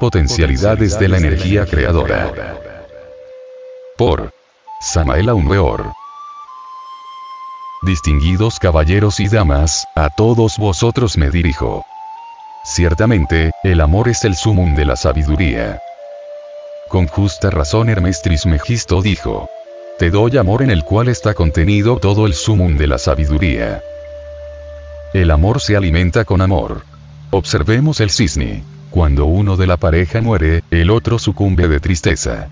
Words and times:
Potencialidades 0.00 0.98
de 0.98 1.08
la 1.08 1.18
energía 1.18 1.66
creadora. 1.66 2.58
Por 3.96 4.32
Samael 4.80 5.28
Aunweor. 5.28 5.92
Distinguidos 7.82 8.58
caballeros 8.58 9.20
y 9.20 9.28
damas, 9.28 9.86
a 9.94 10.10
todos 10.10 10.58
vosotros 10.58 11.16
me 11.16 11.30
dirijo. 11.30 11.84
Ciertamente, 12.64 13.52
el 13.62 13.80
amor 13.80 14.08
es 14.08 14.24
el 14.24 14.34
sumum 14.34 14.74
de 14.74 14.84
la 14.84 14.96
sabiduría. 14.96 15.80
Con 16.88 17.06
justa 17.06 17.50
razón 17.50 17.88
Hermes 17.88 18.20
Trismegisto 18.20 19.00
dijo. 19.00 19.48
Te 20.00 20.10
doy 20.10 20.36
amor 20.38 20.62
en 20.62 20.72
el 20.72 20.82
cual 20.82 21.06
está 21.06 21.34
contenido 21.34 21.98
todo 21.98 22.26
el 22.26 22.34
sumum 22.34 22.76
de 22.76 22.88
la 22.88 22.98
sabiduría. 22.98 23.80
El 25.12 25.30
amor 25.30 25.60
se 25.60 25.76
alimenta 25.76 26.24
con 26.24 26.40
amor. 26.40 26.82
Observemos 27.30 28.00
el 28.00 28.10
cisne. 28.10 28.73
Cuando 28.94 29.24
uno 29.24 29.56
de 29.56 29.66
la 29.66 29.76
pareja 29.76 30.20
muere, 30.20 30.62
el 30.70 30.88
otro 30.88 31.18
sucumbe 31.18 31.66
de 31.66 31.80
tristeza. 31.80 32.48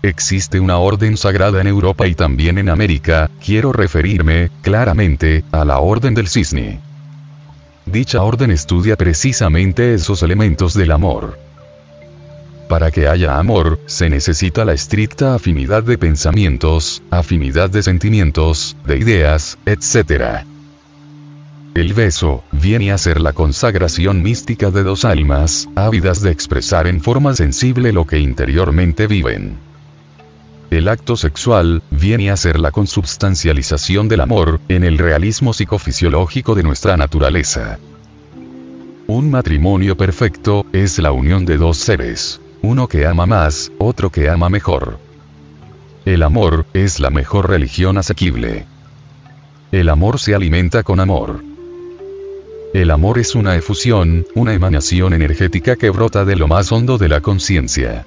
Existe 0.00 0.60
una 0.60 0.78
orden 0.78 1.16
sagrada 1.16 1.60
en 1.60 1.66
Europa 1.66 2.06
y 2.06 2.14
también 2.14 2.58
en 2.58 2.68
América, 2.68 3.28
quiero 3.44 3.72
referirme, 3.72 4.50
claramente, 4.62 5.42
a 5.50 5.64
la 5.64 5.80
orden 5.80 6.14
del 6.14 6.28
cisne. 6.28 6.78
Dicha 7.86 8.22
orden 8.22 8.52
estudia 8.52 8.94
precisamente 8.94 9.94
esos 9.94 10.22
elementos 10.22 10.74
del 10.74 10.92
amor. 10.92 11.36
Para 12.68 12.92
que 12.92 13.08
haya 13.08 13.36
amor, 13.36 13.80
se 13.86 14.08
necesita 14.08 14.64
la 14.64 14.74
estricta 14.74 15.34
afinidad 15.34 15.82
de 15.82 15.98
pensamientos, 15.98 17.02
afinidad 17.10 17.68
de 17.68 17.82
sentimientos, 17.82 18.76
de 18.86 18.96
ideas, 18.96 19.58
etc. 19.66 20.44
El 21.74 21.94
beso, 21.94 22.44
viene 22.52 22.92
a 22.92 22.98
ser 22.98 23.18
la 23.18 23.32
consagración 23.32 24.22
mística 24.22 24.70
de 24.70 24.82
dos 24.82 25.06
almas, 25.06 25.70
ávidas 25.74 26.20
de 26.20 26.30
expresar 26.30 26.86
en 26.86 27.00
forma 27.00 27.34
sensible 27.34 27.94
lo 27.94 28.06
que 28.06 28.18
interiormente 28.18 29.06
viven. 29.06 29.56
El 30.70 30.88
acto 30.88 31.16
sexual, 31.16 31.82
viene 31.90 32.30
a 32.30 32.36
ser 32.36 32.58
la 32.58 32.72
consubstancialización 32.72 34.08
del 34.08 34.20
amor, 34.20 34.60
en 34.68 34.84
el 34.84 34.98
realismo 34.98 35.54
psicofisiológico 35.54 36.54
de 36.54 36.62
nuestra 36.62 36.98
naturaleza. 36.98 37.78
Un 39.06 39.30
matrimonio 39.30 39.96
perfecto, 39.96 40.66
es 40.74 40.98
la 40.98 41.12
unión 41.12 41.46
de 41.46 41.56
dos 41.56 41.78
seres. 41.78 42.38
Uno 42.60 42.86
que 42.86 43.06
ama 43.06 43.24
más, 43.24 43.72
otro 43.78 44.10
que 44.10 44.28
ama 44.28 44.50
mejor. 44.50 44.98
El 46.04 46.22
amor, 46.22 46.66
es 46.74 47.00
la 47.00 47.08
mejor 47.08 47.48
religión 47.48 47.96
asequible. 47.96 48.66
El 49.70 49.88
amor 49.88 50.20
se 50.20 50.34
alimenta 50.34 50.82
con 50.82 51.00
amor. 51.00 51.51
El 52.72 52.90
amor 52.90 53.18
es 53.18 53.34
una 53.34 53.54
efusión, 53.54 54.26
una 54.34 54.54
emanación 54.54 55.12
energética 55.12 55.76
que 55.76 55.90
brota 55.90 56.24
de 56.24 56.36
lo 56.36 56.48
más 56.48 56.72
hondo 56.72 56.96
de 56.96 57.10
la 57.10 57.20
conciencia. 57.20 58.06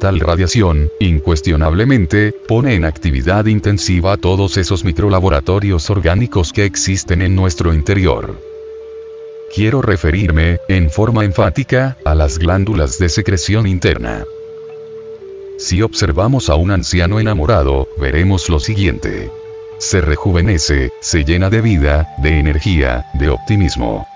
Tal 0.00 0.18
radiación, 0.18 0.88
incuestionablemente, 0.98 2.32
pone 2.32 2.74
en 2.74 2.86
actividad 2.86 3.44
intensiva 3.44 4.16
todos 4.16 4.56
esos 4.56 4.82
microlaboratorios 4.82 5.90
orgánicos 5.90 6.54
que 6.54 6.64
existen 6.64 7.20
en 7.20 7.36
nuestro 7.36 7.74
interior. 7.74 8.40
Quiero 9.54 9.82
referirme, 9.82 10.58
en 10.68 10.88
forma 10.88 11.26
enfática, 11.26 11.98
a 12.06 12.14
las 12.14 12.38
glándulas 12.38 12.98
de 12.98 13.10
secreción 13.10 13.66
interna. 13.66 14.24
Si 15.58 15.82
observamos 15.82 16.48
a 16.48 16.54
un 16.54 16.70
anciano 16.70 17.20
enamorado, 17.20 17.88
veremos 17.98 18.48
lo 18.48 18.58
siguiente 18.58 19.30
se 19.80 20.02
rejuvenece, 20.02 20.92
se 21.00 21.24
llena 21.24 21.48
de 21.48 21.62
vida, 21.62 22.14
de 22.18 22.38
energía, 22.38 23.06
de 23.14 23.30
optimismo. 23.30 24.06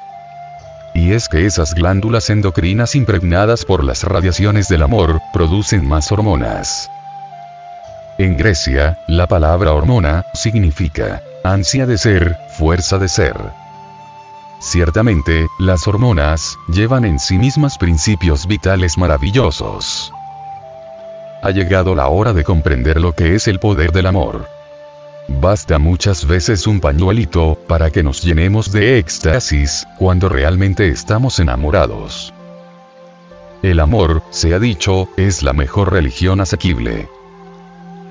Y 0.94 1.12
es 1.12 1.28
que 1.28 1.46
esas 1.46 1.74
glándulas 1.74 2.28
endocrinas 2.28 2.94
impregnadas 2.94 3.64
por 3.64 3.82
las 3.82 4.04
radiaciones 4.04 4.68
del 4.68 4.82
amor, 4.82 5.20
producen 5.32 5.88
más 5.88 6.12
hormonas. 6.12 6.90
En 8.18 8.36
Grecia, 8.36 8.98
la 9.08 9.26
palabra 9.26 9.72
hormona, 9.72 10.26
significa, 10.34 11.22
ansia 11.42 11.86
de 11.86 11.96
ser, 11.96 12.36
fuerza 12.58 12.98
de 12.98 13.08
ser. 13.08 13.34
Ciertamente, 14.60 15.46
las 15.58 15.88
hormonas, 15.88 16.56
llevan 16.68 17.06
en 17.06 17.18
sí 17.18 17.38
mismas 17.38 17.78
principios 17.78 18.46
vitales 18.46 18.98
maravillosos. 18.98 20.12
Ha 21.42 21.50
llegado 21.50 21.94
la 21.94 22.08
hora 22.08 22.34
de 22.34 22.44
comprender 22.44 23.00
lo 23.00 23.14
que 23.14 23.34
es 23.34 23.48
el 23.48 23.58
poder 23.60 23.92
del 23.92 24.06
amor. 24.06 24.53
Basta 25.28 25.78
muchas 25.78 26.26
veces 26.26 26.66
un 26.66 26.80
pañuelito, 26.80 27.58
para 27.66 27.90
que 27.90 28.02
nos 28.02 28.22
llenemos 28.22 28.70
de 28.72 28.98
éxtasis, 28.98 29.86
cuando 29.98 30.28
realmente 30.28 30.88
estamos 30.88 31.38
enamorados. 31.38 32.34
El 33.62 33.80
amor, 33.80 34.22
se 34.30 34.54
ha 34.54 34.58
dicho, 34.58 35.08
es 35.16 35.42
la 35.42 35.54
mejor 35.54 35.92
religión 35.92 36.40
asequible. 36.42 37.08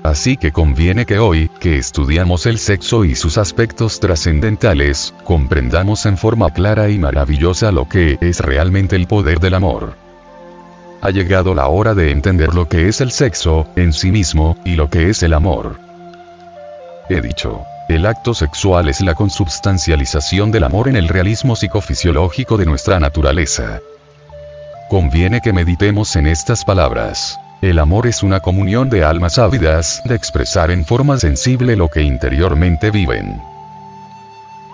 Así 0.02 0.36
que 0.36 0.50
conviene 0.50 1.06
que 1.06 1.20
hoy, 1.20 1.48
que 1.60 1.78
estudiamos 1.78 2.46
el 2.46 2.58
sexo 2.58 3.04
y 3.04 3.14
sus 3.14 3.38
aspectos 3.38 4.00
trascendentales, 4.00 5.14
comprendamos 5.24 6.06
en 6.06 6.18
forma 6.18 6.50
clara 6.50 6.90
y 6.90 6.98
maravillosa 6.98 7.70
lo 7.70 7.88
que 7.88 8.18
es 8.20 8.40
realmente 8.40 8.96
el 8.96 9.06
poder 9.06 9.38
del 9.38 9.54
amor. 9.54 9.94
Ha 11.00 11.10
llegado 11.10 11.54
la 11.54 11.68
hora 11.68 11.94
de 11.94 12.10
entender 12.10 12.54
lo 12.54 12.68
que 12.68 12.88
es 12.88 13.00
el 13.00 13.12
sexo, 13.12 13.68
en 13.76 13.92
sí 13.92 14.10
mismo, 14.10 14.58
y 14.64 14.74
lo 14.74 14.90
que 14.90 15.08
es 15.08 15.22
el 15.22 15.32
amor. 15.32 15.78
He 17.08 17.20
dicho. 17.20 17.64
El 17.88 18.06
acto 18.06 18.32
sexual 18.32 18.88
es 18.88 19.02
la 19.02 19.14
consubstancialización 19.14 20.50
del 20.50 20.64
amor 20.64 20.88
en 20.88 20.96
el 20.96 21.08
realismo 21.08 21.54
psicofisiológico 21.54 22.56
de 22.56 22.64
nuestra 22.64 22.98
naturaleza. 22.98 23.80
Conviene 24.88 25.42
que 25.42 25.52
meditemos 25.52 26.16
en 26.16 26.26
estas 26.26 26.64
palabras. 26.64 27.38
El 27.60 27.78
amor 27.78 28.06
es 28.06 28.22
una 28.22 28.40
comunión 28.40 28.88
de 28.88 29.04
almas 29.04 29.38
ávidas 29.38 30.00
de 30.06 30.14
expresar 30.14 30.70
en 30.70 30.86
forma 30.86 31.18
sensible 31.18 31.76
lo 31.76 31.88
que 31.88 32.02
interiormente 32.02 32.90
viven. 32.90 33.40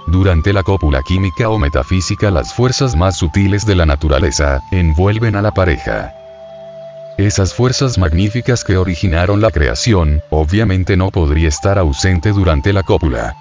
Durante 0.07 0.53
la 0.53 0.63
cópula 0.63 1.03
química 1.03 1.49
o 1.49 1.59
metafísica 1.59 2.31
las 2.31 2.55
fuerzas 2.55 2.95
más 2.95 3.17
sutiles 3.17 3.67
de 3.67 3.75
la 3.75 3.87
naturaleza 3.87 4.63
envuelven 4.71 5.35
a 5.35 5.43
la 5.43 5.51
pareja. 5.51 6.15
Esas 7.21 7.53
fuerzas 7.53 7.99
magníficas 7.99 8.65
que 8.65 8.79
originaron 8.79 9.43
la 9.43 9.51
creación, 9.51 10.23
obviamente 10.31 10.97
no 10.97 11.11
podría 11.11 11.49
estar 11.49 11.79
ausente 11.79 12.31
durante 12.31 12.73
la 12.73 12.83
cópula. 12.83 13.37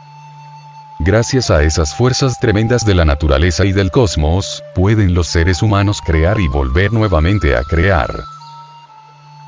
Gracias 1.00 1.50
a 1.50 1.64
esas 1.64 1.96
fuerzas 1.96 2.42
tremendas 2.42 2.86
de 2.86 2.94
la 2.94 3.06
naturaleza 3.06 3.64
y 3.64 3.72
del 3.72 3.90
cosmos, 3.90 4.62
pueden 4.76 5.14
los 5.14 5.28
seres 5.28 5.62
humanos 5.62 6.02
crear 6.06 6.42
y 6.42 6.50
volver 6.50 6.92
nuevamente 6.92 7.56
a 7.56 7.64
crear. 7.64 8.14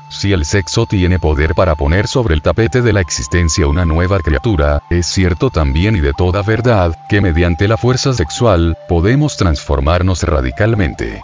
Si 0.08 0.32
el 0.32 0.46
sexo 0.46 0.86
tiene 0.86 1.18
poder 1.18 1.54
para 1.54 1.74
poner 1.74 2.06
sobre 2.06 2.32
el 2.32 2.40
tapete 2.40 2.80
de 2.80 2.94
la 2.94 3.02
existencia 3.02 3.66
una 3.66 3.84
nueva 3.84 4.18
criatura, 4.20 4.82
es 4.88 5.04
cierto 5.04 5.50
también 5.50 5.94
y 5.94 6.00
de 6.00 6.14
toda 6.14 6.40
verdad, 6.40 6.96
que 7.10 7.20
mediante 7.20 7.68
la 7.68 7.76
fuerza 7.76 8.14
sexual, 8.14 8.78
podemos 8.88 9.36
transformarnos 9.36 10.22
radicalmente. 10.22 11.20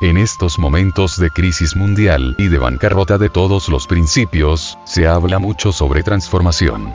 En 0.00 0.16
estos 0.16 0.60
momentos 0.60 1.18
de 1.18 1.28
crisis 1.28 1.74
mundial 1.74 2.36
y 2.38 2.46
de 2.46 2.58
bancarrota 2.58 3.18
de 3.18 3.30
todos 3.30 3.68
los 3.68 3.88
principios, 3.88 4.78
se 4.84 5.08
habla 5.08 5.40
mucho 5.40 5.72
sobre 5.72 6.04
transformación. 6.04 6.94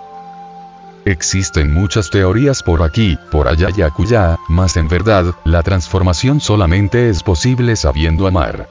Existen 1.03 1.73
muchas 1.73 2.09
teorías 2.09 2.63
por 2.63 2.81
aquí, 2.81 3.17
por 3.29 3.49
allá 3.49 3.67
y 3.75 3.81
acullá, 3.81 4.37
mas 4.47 4.77
en 4.77 4.87
verdad, 4.87 5.35
la 5.43 5.63
transformación 5.63 6.39
solamente 6.39 7.09
es 7.09 7.23
posible 7.23 7.75
sabiendo 7.75 8.25
amar. 8.25 8.69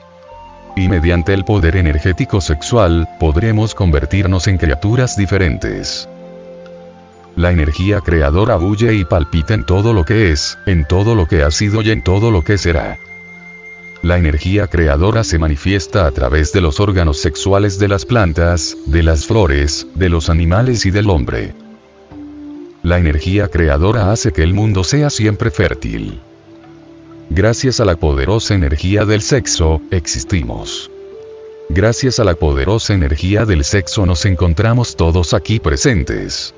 Y 0.76 0.88
mediante 0.88 1.34
el 1.34 1.44
poder 1.44 1.76
energético 1.76 2.40
sexual, 2.40 3.06
podremos 3.20 3.74
convertirnos 3.74 4.48
en 4.48 4.56
criaturas 4.56 5.14
diferentes. 5.14 6.08
La 7.36 7.50
energía 7.50 8.00
creadora 8.00 8.56
bulle 8.56 8.94
y 8.94 9.04
palpita 9.04 9.52
en 9.52 9.66
todo 9.66 9.92
lo 9.92 10.06
que 10.06 10.30
es, 10.30 10.56
en 10.64 10.86
todo 10.86 11.14
lo 11.14 11.26
que 11.26 11.42
ha 11.42 11.50
sido 11.50 11.82
y 11.82 11.90
en 11.90 12.02
todo 12.02 12.30
lo 12.30 12.42
que 12.42 12.56
será. 12.56 12.96
La 14.02 14.18
energía 14.18 14.66
creadora 14.66 15.22
se 15.22 15.38
manifiesta 15.38 16.06
a 16.06 16.10
través 16.10 16.52
de 16.52 16.60
los 16.60 16.80
órganos 16.80 17.18
sexuales 17.18 17.78
de 17.78 17.86
las 17.86 18.04
plantas, 18.04 18.76
de 18.86 19.04
las 19.04 19.26
flores, 19.26 19.86
de 19.94 20.08
los 20.08 20.28
animales 20.28 20.84
y 20.86 20.90
del 20.90 21.08
hombre. 21.08 21.54
La 22.82 22.98
energía 22.98 23.46
creadora 23.46 24.10
hace 24.10 24.32
que 24.32 24.42
el 24.42 24.54
mundo 24.54 24.82
sea 24.82 25.08
siempre 25.08 25.52
fértil. 25.52 26.20
Gracias 27.30 27.78
a 27.78 27.84
la 27.84 27.94
poderosa 27.94 28.54
energía 28.54 29.04
del 29.04 29.22
sexo, 29.22 29.80
existimos. 29.92 30.90
Gracias 31.68 32.18
a 32.18 32.24
la 32.24 32.34
poderosa 32.34 32.94
energía 32.94 33.44
del 33.44 33.62
sexo 33.62 34.04
nos 34.04 34.24
encontramos 34.26 34.96
todos 34.96 35.32
aquí 35.32 35.60
presentes. 35.60 36.54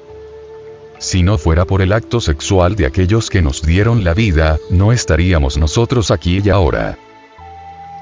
Si 0.98 1.22
no 1.22 1.36
fuera 1.36 1.66
por 1.66 1.82
el 1.82 1.92
acto 1.92 2.22
sexual 2.22 2.74
de 2.74 2.86
aquellos 2.86 3.28
que 3.28 3.42
nos 3.42 3.60
dieron 3.60 4.02
la 4.02 4.14
vida, 4.14 4.58
no 4.70 4.92
estaríamos 4.92 5.58
nosotros 5.58 6.10
aquí 6.10 6.40
y 6.42 6.48
ahora. 6.48 6.96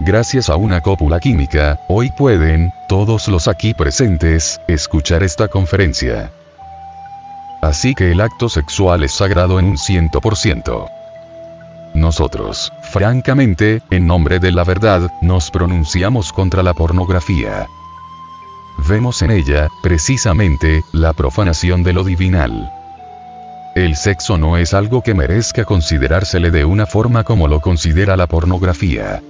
Gracias 0.04 0.50
a 0.50 0.56
una 0.56 0.80
cópula 0.80 1.20
química, 1.20 1.78
hoy 1.86 2.10
pueden, 2.10 2.72
todos 2.88 3.28
los 3.28 3.46
aquí 3.46 3.72
presentes, 3.72 4.60
escuchar 4.66 5.22
esta 5.22 5.46
conferencia. 5.46 6.32
Así 7.62 7.94
que 7.94 8.10
el 8.10 8.20
acto 8.20 8.48
sexual 8.48 9.04
es 9.04 9.12
sagrado 9.12 9.60
en 9.60 9.66
un 9.66 9.78
ciento 9.78 10.20
por 10.20 10.36
ciento. 10.36 10.88
Nosotros, 11.94 12.72
francamente, 12.82 13.80
en 13.92 14.08
nombre 14.08 14.40
de 14.40 14.50
la 14.50 14.64
verdad, 14.64 15.08
nos 15.20 15.52
pronunciamos 15.52 16.32
contra 16.32 16.64
la 16.64 16.74
pornografía. 16.74 17.68
Vemos 18.88 19.22
en 19.22 19.30
ella, 19.30 19.68
precisamente, 19.84 20.82
la 20.92 21.12
profanación 21.12 21.84
de 21.84 21.92
lo 21.92 22.02
divinal. 22.02 22.72
El 23.76 23.94
sexo 23.94 24.36
no 24.36 24.56
es 24.56 24.74
algo 24.74 25.02
que 25.02 25.14
merezca 25.14 25.64
considerársele 25.64 26.50
de 26.50 26.64
una 26.64 26.86
forma 26.86 27.22
como 27.22 27.46
lo 27.46 27.60
considera 27.60 28.16
la 28.16 28.26
pornografía. 28.26 29.22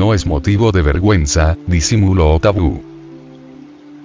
No 0.00 0.14
es 0.14 0.24
motivo 0.24 0.72
de 0.72 0.80
vergüenza, 0.80 1.58
disimulo 1.66 2.32
o 2.32 2.40
tabú. 2.40 2.82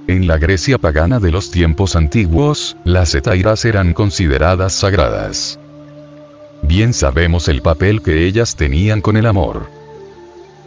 En 0.08 0.28
la 0.28 0.38
Grecia 0.38 0.78
pagana 0.78 1.22
de 1.22 1.32
los 1.32 1.52
tiempos 1.52 1.96
antiguos, 1.96 2.76
las 2.84 3.16
etairas 3.16 3.64
eran 3.64 3.94
consideradas 3.94 4.74
sagradas. 4.74 5.58
Bien 6.64 6.92
sabemos 6.92 7.48
el 7.48 7.62
papel 7.62 8.02
que 8.02 8.28
ellas 8.28 8.58
tenían 8.58 9.00
con 9.00 9.16
el 9.16 9.26
amor. 9.26 9.70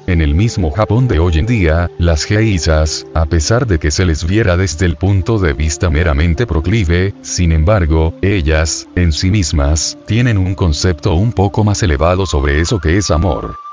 En 0.07 0.23
el 0.23 0.35
mismo 0.35 0.71
Japón 0.71 1.09
de 1.09 1.19
hoy 1.19 1.37
en 1.37 1.45
día, 1.45 1.91
las 1.99 2.25
geisas, 2.25 3.07
a 3.13 3.27
pesar 3.27 3.67
de 3.67 3.79
que 3.79 3.91
se 3.91 4.07
les 4.07 4.27
viera 4.27 4.57
desde 4.57 4.87
el 4.87 4.97
punto 4.97 5.39
de 5.39 5.53
vista 5.53 5.91
meramente 5.91 6.47
proclive, 6.47 7.13
sin 7.21 7.53
embargo, 7.53 8.15
ellas, 8.23 8.89
en 8.97 9.13
sí 9.13 9.31
mismas, 9.31 9.99
tienen 10.07 10.39
un 10.39 10.55
concepto 10.55 11.13
un 11.17 11.35
poco 11.35 11.65
más 11.65 11.83
elevado 11.83 12.25
sobre 12.25 12.63
eso 12.63 12.81
que 12.81 12.97
es 12.97 13.11
amor. 13.11 13.68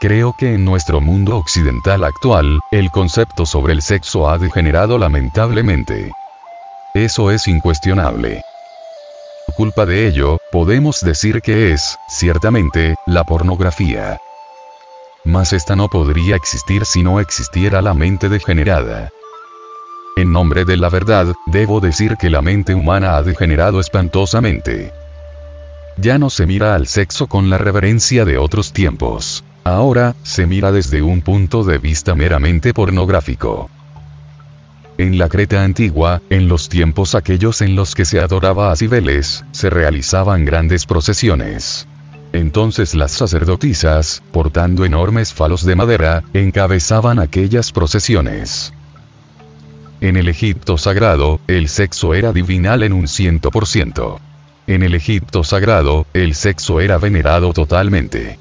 Creo 0.00 0.34
que 0.38 0.54
en 0.54 0.64
nuestro 0.64 1.00
mundo 1.00 1.36
occidental 1.36 2.04
actual, 2.04 2.60
el 2.70 2.90
concepto 2.90 3.46
sobre 3.46 3.72
el 3.72 3.82
sexo 3.82 4.28
ha 4.28 4.38
degenerado 4.38 4.98
lamentablemente. 4.98 6.12
Eso 6.94 7.30
es 7.30 7.48
incuestionable 7.48 8.42
culpa 9.58 9.86
de 9.86 10.06
ello, 10.06 10.38
podemos 10.52 11.00
decir 11.00 11.42
que 11.42 11.72
es, 11.72 11.98
ciertamente, 12.08 12.94
la 13.06 13.24
pornografía. 13.24 14.20
Mas 15.24 15.52
esta 15.52 15.74
no 15.74 15.88
podría 15.88 16.36
existir 16.36 16.84
si 16.84 17.02
no 17.02 17.18
existiera 17.18 17.82
la 17.82 17.92
mente 17.92 18.28
degenerada. 18.28 19.10
En 20.16 20.30
nombre 20.30 20.64
de 20.64 20.76
la 20.76 20.88
verdad, 20.90 21.34
debo 21.46 21.80
decir 21.80 22.16
que 22.16 22.30
la 22.30 22.40
mente 22.40 22.72
humana 22.72 23.16
ha 23.16 23.24
degenerado 23.24 23.80
espantosamente. 23.80 24.92
Ya 25.96 26.18
no 26.18 26.30
se 26.30 26.46
mira 26.46 26.76
al 26.76 26.86
sexo 26.86 27.26
con 27.26 27.50
la 27.50 27.58
reverencia 27.58 28.24
de 28.24 28.38
otros 28.38 28.72
tiempos. 28.72 29.42
Ahora, 29.68 30.16
se 30.22 30.46
mira 30.46 30.72
desde 30.72 31.02
un 31.02 31.20
punto 31.20 31.62
de 31.62 31.76
vista 31.76 32.14
meramente 32.14 32.72
pornográfico. 32.72 33.68
En 34.96 35.18
la 35.18 35.28
Creta 35.28 35.62
antigua, 35.62 36.22
en 36.30 36.48
los 36.48 36.70
tiempos 36.70 37.14
aquellos 37.14 37.60
en 37.60 37.76
los 37.76 37.94
que 37.94 38.06
se 38.06 38.18
adoraba 38.18 38.72
a 38.72 38.76
Cibeles, 38.76 39.44
se 39.52 39.68
realizaban 39.68 40.46
grandes 40.46 40.86
procesiones. 40.86 41.86
Entonces 42.32 42.94
las 42.94 43.12
sacerdotisas, 43.12 44.22
portando 44.32 44.86
enormes 44.86 45.34
falos 45.34 45.66
de 45.66 45.76
madera, 45.76 46.24
encabezaban 46.32 47.18
aquellas 47.18 47.70
procesiones. 47.70 48.72
En 50.00 50.16
el 50.16 50.28
Egipto 50.28 50.78
sagrado, 50.78 51.40
el 51.46 51.68
sexo 51.68 52.14
era 52.14 52.32
divinal 52.32 52.82
en 52.82 52.94
un 52.94 53.06
ciento 53.06 53.50
por 53.50 53.66
ciento. 53.66 54.18
En 54.66 54.82
el 54.82 54.94
Egipto 54.94 55.44
sagrado, 55.44 56.06
el 56.14 56.34
sexo 56.34 56.80
era 56.80 56.96
venerado 56.96 57.52
totalmente. 57.52 58.38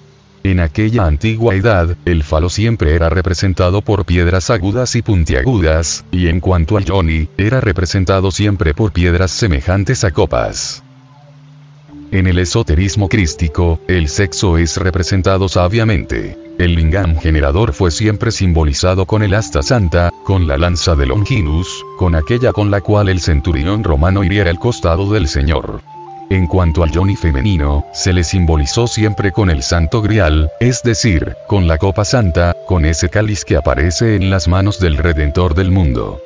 En 0.47 0.61
aquella 0.61 1.05
antigua 1.05 1.55
edad, 1.55 1.97
el 2.05 2.23
falo 2.23 2.49
siempre 2.49 2.95
era 2.95 3.09
representado 3.09 3.81
por 3.81 4.05
piedras 4.05 4.49
agudas 4.49 4.95
y 4.95 5.01
puntiagudas, 5.01 6.05
y 6.09 6.29
en 6.29 6.39
cuanto 6.39 6.77
al 6.77 6.89
Johnny, 6.89 7.27
era 7.37 7.59
representado 7.59 8.31
siempre 8.31 8.73
por 8.73 8.93
piedras 8.93 9.29
semejantes 9.29 10.05
a 10.05 10.11
copas. 10.11 10.83
En 12.11 12.27
el 12.27 12.39
esoterismo 12.39 13.09
crístico, 13.09 13.81
el 13.89 14.07
sexo 14.07 14.57
es 14.57 14.77
representado 14.77 15.49
sabiamente. 15.49 16.37
El 16.57 16.75
lingam 16.75 17.17
generador 17.17 17.73
fue 17.73 17.91
siempre 17.91 18.31
simbolizado 18.31 19.05
con 19.05 19.23
el 19.23 19.33
asta 19.33 19.61
santa, 19.61 20.13
con 20.23 20.47
la 20.47 20.57
lanza 20.57 20.95
de 20.95 21.07
Longinus, 21.07 21.83
con 21.97 22.15
aquella 22.15 22.53
con 22.53 22.71
la 22.71 22.79
cual 22.79 23.09
el 23.09 23.19
centurión 23.19 23.83
romano 23.83 24.23
hiriera 24.23 24.49
el 24.49 24.59
costado 24.59 25.11
del 25.11 25.27
Señor. 25.27 25.81
En 26.29 26.45
cuanto 26.45 26.83
al 26.83 26.93
Johnny 26.93 27.15
femenino, 27.15 27.85
se 27.93 28.11
le 28.11 28.23
simbolizó 28.25 28.87
siempre 28.87 29.31
con 29.31 29.49
el 29.49 29.63
Santo 29.63 30.01
Grial, 30.01 30.51
es 30.59 30.83
decir, 30.83 31.37
con 31.47 31.67
la 31.67 31.77
copa 31.77 32.03
santa, 32.03 32.53
con 32.67 32.83
ese 32.83 33.07
cáliz 33.07 33.45
que 33.45 33.55
aparece 33.55 34.17
en 34.17 34.29
las 34.29 34.49
manos 34.49 34.79
del 34.79 34.97
Redentor 34.97 35.55
del 35.55 35.71
mundo. 35.71 36.21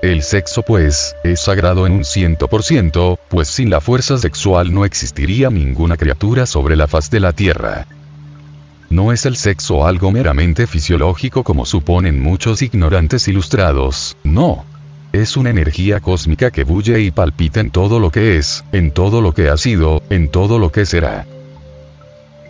El 0.00 0.22
sexo 0.22 0.62
pues, 0.62 1.16
es 1.24 1.40
sagrado 1.40 1.88
en 1.88 1.92
un 1.92 2.04
ciento 2.04 2.46
por 2.46 2.62
ciento, 2.62 3.18
pues 3.28 3.48
sin 3.48 3.68
la 3.68 3.80
fuerza 3.80 4.16
sexual 4.16 4.72
no 4.72 4.84
existiría 4.84 5.50
ninguna 5.50 5.96
criatura 5.96 6.46
sobre 6.46 6.76
la 6.76 6.86
faz 6.86 7.10
de 7.10 7.18
la 7.18 7.32
tierra. 7.32 7.88
No 8.90 9.12
es 9.12 9.26
el 9.26 9.36
sexo 9.36 9.84
algo 9.86 10.12
meramente 10.12 10.68
fisiológico 10.68 11.42
como 11.42 11.66
suponen 11.66 12.22
muchos 12.22 12.62
ignorantes 12.62 13.26
ilustrados, 13.26 14.16
no, 14.22 14.64
es 15.12 15.36
una 15.36 15.50
energía 15.50 16.00
cósmica 16.00 16.50
que 16.50 16.64
bulle 16.64 17.00
y 17.00 17.10
palpita 17.10 17.60
en 17.60 17.70
todo 17.70 17.98
lo 17.98 18.10
que 18.10 18.36
es, 18.36 18.64
en 18.72 18.90
todo 18.90 19.20
lo 19.20 19.32
que 19.32 19.48
ha 19.48 19.56
sido, 19.56 20.02
en 20.10 20.28
todo 20.28 20.58
lo 20.58 20.70
que 20.70 20.84
será. 20.86 21.26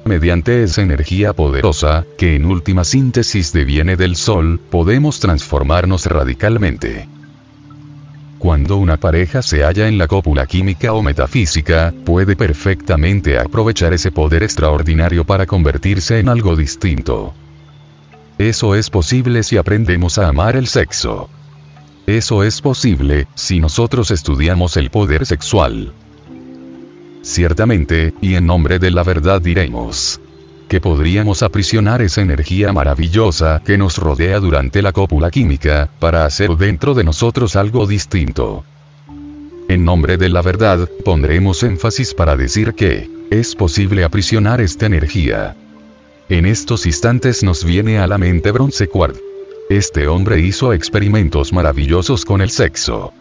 Mediante 0.05 0.62
esa 0.62 0.82
energía 0.82 1.32
poderosa, 1.32 2.05
que 2.16 2.34
en 2.34 2.46
última 2.46 2.84
síntesis 2.84 3.52
deviene 3.52 3.96
del 3.96 4.16
Sol, 4.16 4.58
podemos 4.70 5.20
transformarnos 5.20 6.06
radicalmente. 6.06 7.08
Cuando 8.38 8.76
una 8.76 8.96
pareja 8.96 9.43
se 9.43 9.64
halla 9.64 9.88
en 9.88 9.99
la 9.99 10.06
cópula 10.06 10.46
química 10.46 10.93
o 10.93 11.02
metafísica, 11.02 11.93
puede 12.04 12.37
perfectamente 12.37 13.38
aprovechar 13.38 13.93
ese 13.93 14.12
poder 14.12 14.44
extraordinario 14.44 15.25
para 15.25 15.44
convertirse 15.44 16.20
en 16.20 16.28
algo 16.28 16.56
distinto. 16.56 17.34
Eso 18.38 18.76
es 18.76 18.90
posible 18.90 19.43
si 19.43 19.56
aprendemos 19.56 20.19
a 20.19 20.28
amar 20.28 20.54
el 20.54 20.69
sexo. 20.69 21.28
Eso 22.08 22.43
es 22.43 22.62
posible, 22.62 23.26
si 23.34 23.60
nosotros 23.60 24.10
estudiamos 24.10 24.78
el 24.78 24.88
poder 24.88 25.26
sexual. 25.26 25.93
Ciertamente, 27.20 28.14
y 28.22 28.37
en 28.37 28.46
nombre 28.46 28.78
de 28.78 28.90
la 28.90 29.02
verdad 29.02 29.43
diremos, 29.43 30.19
que 30.70 30.81
podríamos 30.81 31.43
aprisionar 31.43 32.00
esa 32.00 32.22
energía 32.22 32.72
maravillosa 32.72 33.60
que 33.62 33.76
nos 33.76 33.99
rodea 33.99 34.40
durante 34.40 34.81
la 34.81 34.93
cópula 34.93 35.31
química, 35.31 35.90
para 35.99 36.25
hacer 36.25 36.49
dentro 36.56 36.94
de 36.94 37.05
nosotros 37.05 37.56
algo 37.56 37.87
distinto. 37.87 38.64
En 39.69 39.84
nombre 39.84 40.16
de 40.16 40.31
la 40.31 40.40
verdad, 40.40 40.88
pondremos 41.04 41.62
énfasis 41.62 42.14
para 42.14 42.38
decir 42.38 42.72
que, 42.72 43.06
es 43.31 43.54
posible 43.54 44.02
aprisionar 44.02 44.62
esta 44.62 44.87
energía. 44.87 45.56
En 46.31 46.46
estos 46.46 46.87
instantes 46.87 47.42
nos 47.42 47.64
viene 47.64 47.99
a 47.99 48.06
la 48.06 48.16
mente 48.16 48.50
Bronce. 48.50 48.88
Este 49.68 50.08
hombre 50.08 50.40
hizo 50.40 50.72
experimentos 50.72 51.52
maravillosos 51.52 52.25
con 52.25 52.40
el 52.40 52.48
sexo. 52.48 53.12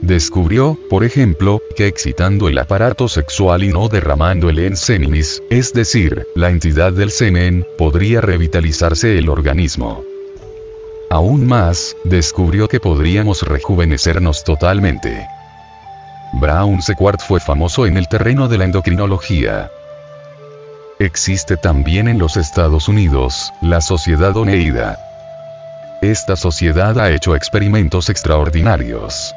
Descubrió, 0.00 0.76
por 0.90 1.04
ejemplo, 1.04 1.62
que 1.76 1.86
excitando 1.86 2.48
el 2.48 2.58
aparato 2.58 3.06
sexual 3.06 3.62
y 3.62 3.68
no 3.68 3.88
derramando 3.88 4.50
el 4.50 4.58
enseminis, 4.58 5.42
es 5.50 5.72
decir, 5.72 6.26
la 6.34 6.50
entidad 6.50 6.92
del 6.92 7.12
semen, 7.12 7.64
podría 7.78 8.20
revitalizarse 8.20 9.16
el 9.16 9.28
organismo. 9.28 10.02
Aún 11.08 11.46
más, 11.46 11.96
descubrió 12.02 12.66
que 12.66 12.80
podríamos 12.80 13.42
rejuvenecernos 13.42 14.42
totalmente. 14.42 15.24
Brown 16.40 16.82
Sequard 16.82 17.20
fue 17.20 17.38
famoso 17.38 17.86
en 17.86 17.96
el 17.96 18.08
terreno 18.08 18.48
de 18.48 18.58
la 18.58 18.64
endocrinología. 18.64 19.70
Existe 20.98 21.56
también 21.56 22.08
en 22.08 22.18
los 22.18 22.36
Estados 22.36 22.88
Unidos, 22.88 23.52
la 23.62 23.80
Sociedad 23.80 24.36
Oneida. 24.36 24.98
Esta 26.02 26.36
sociedad 26.36 26.98
ha 26.98 27.10
hecho 27.10 27.34
experimentos 27.34 28.10
extraordinarios. 28.10 29.34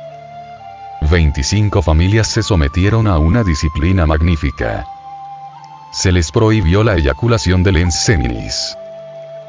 25 1.09 1.81
familias 1.81 2.27
se 2.27 2.43
sometieron 2.43 3.07
a 3.07 3.17
una 3.17 3.43
disciplina 3.43 4.05
magnífica. 4.05 4.85
Se 5.91 6.11
les 6.11 6.31
prohibió 6.31 6.83
la 6.83 6.95
eyaculación 6.95 7.63
del 7.63 7.77
enseminis. 7.77 8.75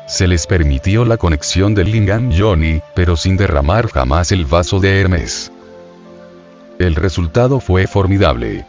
Se 0.07 0.29
les 0.29 0.47
permitió 0.47 1.05
la 1.05 1.17
conexión 1.17 1.75
del 1.75 1.91
lingam 1.91 2.31
Johnny, 2.37 2.81
pero 2.95 3.17
sin 3.17 3.37
derramar 3.37 3.89
jamás 3.91 4.31
el 4.31 4.45
vaso 4.45 4.79
de 4.79 5.01
Hermes. 5.01 5.51
El 6.79 6.95
resultado 6.95 7.59
fue 7.59 7.87
formidable. 7.87 8.65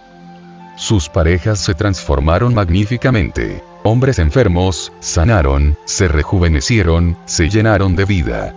Sus 0.75 1.09
parejas 1.09 1.59
se 1.59 1.75
transformaron 1.75 2.53
magníficamente. 2.55 3.61
Hombres 3.91 4.19
enfermos, 4.19 4.93
sanaron, 4.99 5.75
se 5.85 6.07
rejuvenecieron, 6.07 7.17
se 7.25 7.49
llenaron 7.49 7.95
de 7.95 8.05
vida. 8.05 8.53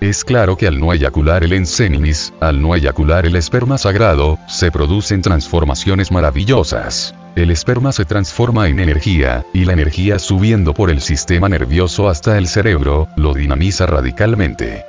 Es 0.00 0.24
claro 0.24 0.56
que 0.56 0.66
al 0.66 0.80
no 0.80 0.94
eyacular 0.94 1.44
el 1.44 1.52
enseminis, 1.52 2.32
al 2.40 2.62
no 2.62 2.74
eyacular 2.74 3.26
el 3.26 3.36
esperma 3.36 3.76
sagrado, 3.76 4.38
se 4.48 4.70
producen 4.70 5.20
transformaciones 5.20 6.10
maravillosas. 6.10 7.14
El 7.36 7.50
esperma 7.50 7.92
se 7.92 8.06
transforma 8.06 8.68
en 8.68 8.80
energía, 8.80 9.44
y 9.52 9.66
la 9.66 9.74
energía 9.74 10.18
subiendo 10.18 10.72
por 10.72 10.88
el 10.88 11.02
sistema 11.02 11.50
nervioso 11.50 12.08
hasta 12.08 12.38
el 12.38 12.48
cerebro, 12.48 13.08
lo 13.16 13.34
dinamiza 13.34 13.84
radicalmente. 13.84 14.86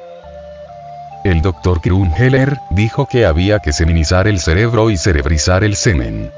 El 1.26 1.42
Dr. 1.42 1.82
Krumheller 1.82 2.60
dijo 2.70 3.10
que 3.12 3.26
había 3.26 3.60
que 3.60 3.74
seminizar 3.74 4.26
el 4.30 4.40
cerebro 4.40 4.90
y 4.90 4.96
cerebrizar 4.96 5.66
el 5.66 5.76
semen. 5.76 6.32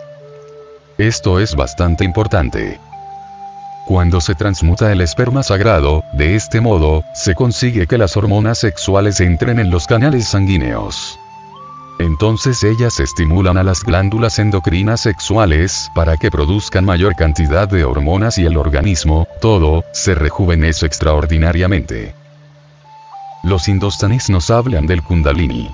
Esto 0.98 1.40
es 1.40 1.56
bastante 1.56 2.04
importante. 2.04 2.80
Cuando 3.86 4.20
se 4.20 4.34
transmuta 4.34 4.92
el 4.92 5.00
esperma 5.01 5.44
sagrado, 5.44 6.04
de 6.12 6.36
este 6.36 6.60
modo, 6.60 7.04
se 7.13 7.36
consigue 7.36 7.86
que 7.86 8.00
las 8.00 8.18
hormonas 8.18 8.58
sexuales 8.58 9.20
entren 9.20 9.60
en 9.60 9.70
los 9.70 9.86
canales 9.86 10.27
sanguíneos. 10.27 11.20
Entonces 12.00 12.63
ellas 12.63 13.00
estimulan 13.00 13.58
a 13.58 13.63
las 13.63 13.84
glándulas 13.84 14.39
endocrinas 14.39 15.01
sexuales 15.01 15.92
para 15.94 16.18
que 16.18 16.32
produzcan 16.32 16.84
mayor 16.84 17.15
cantidad 17.15 17.70
de 17.70 17.86
hormonas 17.86 18.39
y 18.39 18.46
el 18.46 18.58
organismo, 18.58 19.27
todo, 19.39 19.86
se 19.94 20.15
rejuvenece 20.15 20.88
extraordinariamente. 20.88 22.15
Los 23.44 23.68
indostanes 23.68 24.32
nos 24.32 24.50
hablan 24.50 24.88
del 24.88 25.04
kundalini. 25.04 25.70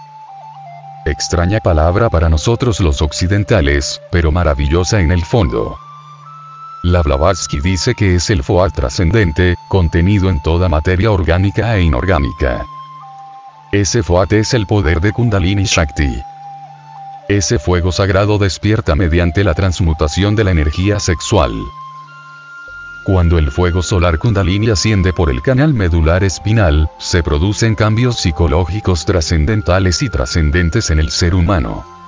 Extraña 1.05 1.61
palabra 1.61 2.09
para 2.09 2.27
nosotros 2.27 2.81
los 2.81 3.01
occidentales, 3.01 4.01
pero 4.11 4.33
maravillosa 4.33 4.99
en 4.99 5.11
el 5.11 5.23
fondo. 5.23 5.77
La 6.83 7.03
Blavatsky 7.03 7.59
dice 7.59 7.93
que 7.93 8.15
es 8.15 8.31
el 8.31 8.41
Foat 8.41 8.73
trascendente, 8.73 9.55
contenido 9.67 10.31
en 10.31 10.41
toda 10.41 10.67
materia 10.67 11.11
orgánica 11.11 11.77
e 11.77 11.83
inorgánica. 11.83 12.65
Ese 13.71 14.01
Foat 14.01 14.33
es 14.33 14.55
el 14.55 14.65
poder 14.65 14.99
de 14.99 15.11
Kundalini 15.11 15.65
Shakti. 15.65 16.09
Ese 17.29 17.59
fuego 17.59 17.91
sagrado 17.91 18.39
despierta 18.39 18.95
mediante 18.95 19.43
la 19.43 19.53
transmutación 19.53 20.35
de 20.35 20.43
la 20.43 20.51
energía 20.51 20.99
sexual. 20.99 21.53
Cuando 23.03 23.37
el 23.37 23.51
fuego 23.51 23.83
solar 23.83 24.17
Kundalini 24.17 24.71
asciende 24.71 25.13
por 25.13 25.29
el 25.29 25.43
canal 25.43 25.75
medular 25.75 26.23
espinal, 26.23 26.89
se 26.97 27.21
producen 27.21 27.75
cambios 27.75 28.17
psicológicos 28.17 29.05
trascendentales 29.05 30.01
y 30.01 30.09
trascendentes 30.09 30.89
en 30.89 30.99
el 30.99 31.11
ser 31.11 31.35
humano. 31.35 32.00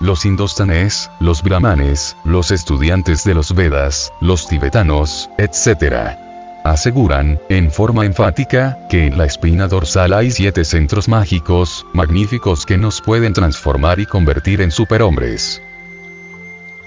Los 0.00 0.26
indostanes, 0.26 1.10
los 1.20 1.42
brahmanes, 1.42 2.16
los 2.24 2.50
estudiantes 2.50 3.24
de 3.24 3.32
los 3.34 3.54
Vedas, 3.54 4.12
los 4.20 4.46
tibetanos, 4.46 5.30
etc. 5.38 6.18
Aseguran, 6.64 7.40
en 7.48 7.70
forma 7.70 8.04
enfática, 8.04 8.78
que 8.90 9.06
en 9.06 9.16
la 9.16 9.24
espina 9.24 9.68
dorsal 9.68 10.12
hay 10.12 10.30
siete 10.30 10.64
centros 10.64 11.08
mágicos, 11.08 11.86
magníficos 11.94 12.66
que 12.66 12.76
nos 12.76 13.00
pueden 13.00 13.32
transformar 13.32 13.98
y 13.98 14.04
convertir 14.04 14.60
en 14.60 14.70
superhombres. 14.70 15.62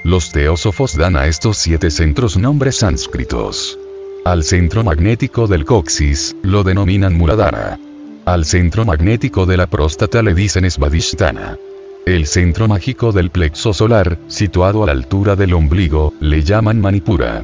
Los 0.04 0.32
teósofos 0.32 0.96
dan 0.96 1.18
a 1.18 1.26
estos 1.26 1.58
siete 1.58 1.90
centros 1.90 2.38
nombres 2.38 2.78
sánscritos. 2.78 3.78
Al 4.24 4.44
centro 4.44 4.84
magnético 4.84 5.48
del 5.48 5.66
coxis, 5.66 6.36
lo 6.44 6.64
denominan 6.64 7.18
Muladhara. 7.18 7.80
Al 8.26 8.46
centro 8.46 8.86
magnético 8.86 9.48
de 9.48 9.58
la 9.58 9.66
próstata 9.66 10.22
le 10.22 10.36
dicen 10.36 10.70
Svadhisthana. 10.70 11.58
El 12.06 12.26
centro 12.26 12.68
mágico 12.68 13.12
del 13.12 13.30
plexo 13.30 13.74
solar, 13.74 14.18
situado 14.28 14.84
a 14.84 14.88
la 14.88 14.94
altura 14.94 15.36
del 15.36 15.54
ombligo, 15.54 16.14
le 16.20 16.44
llaman 16.44 16.82
Manipura. 16.82 17.44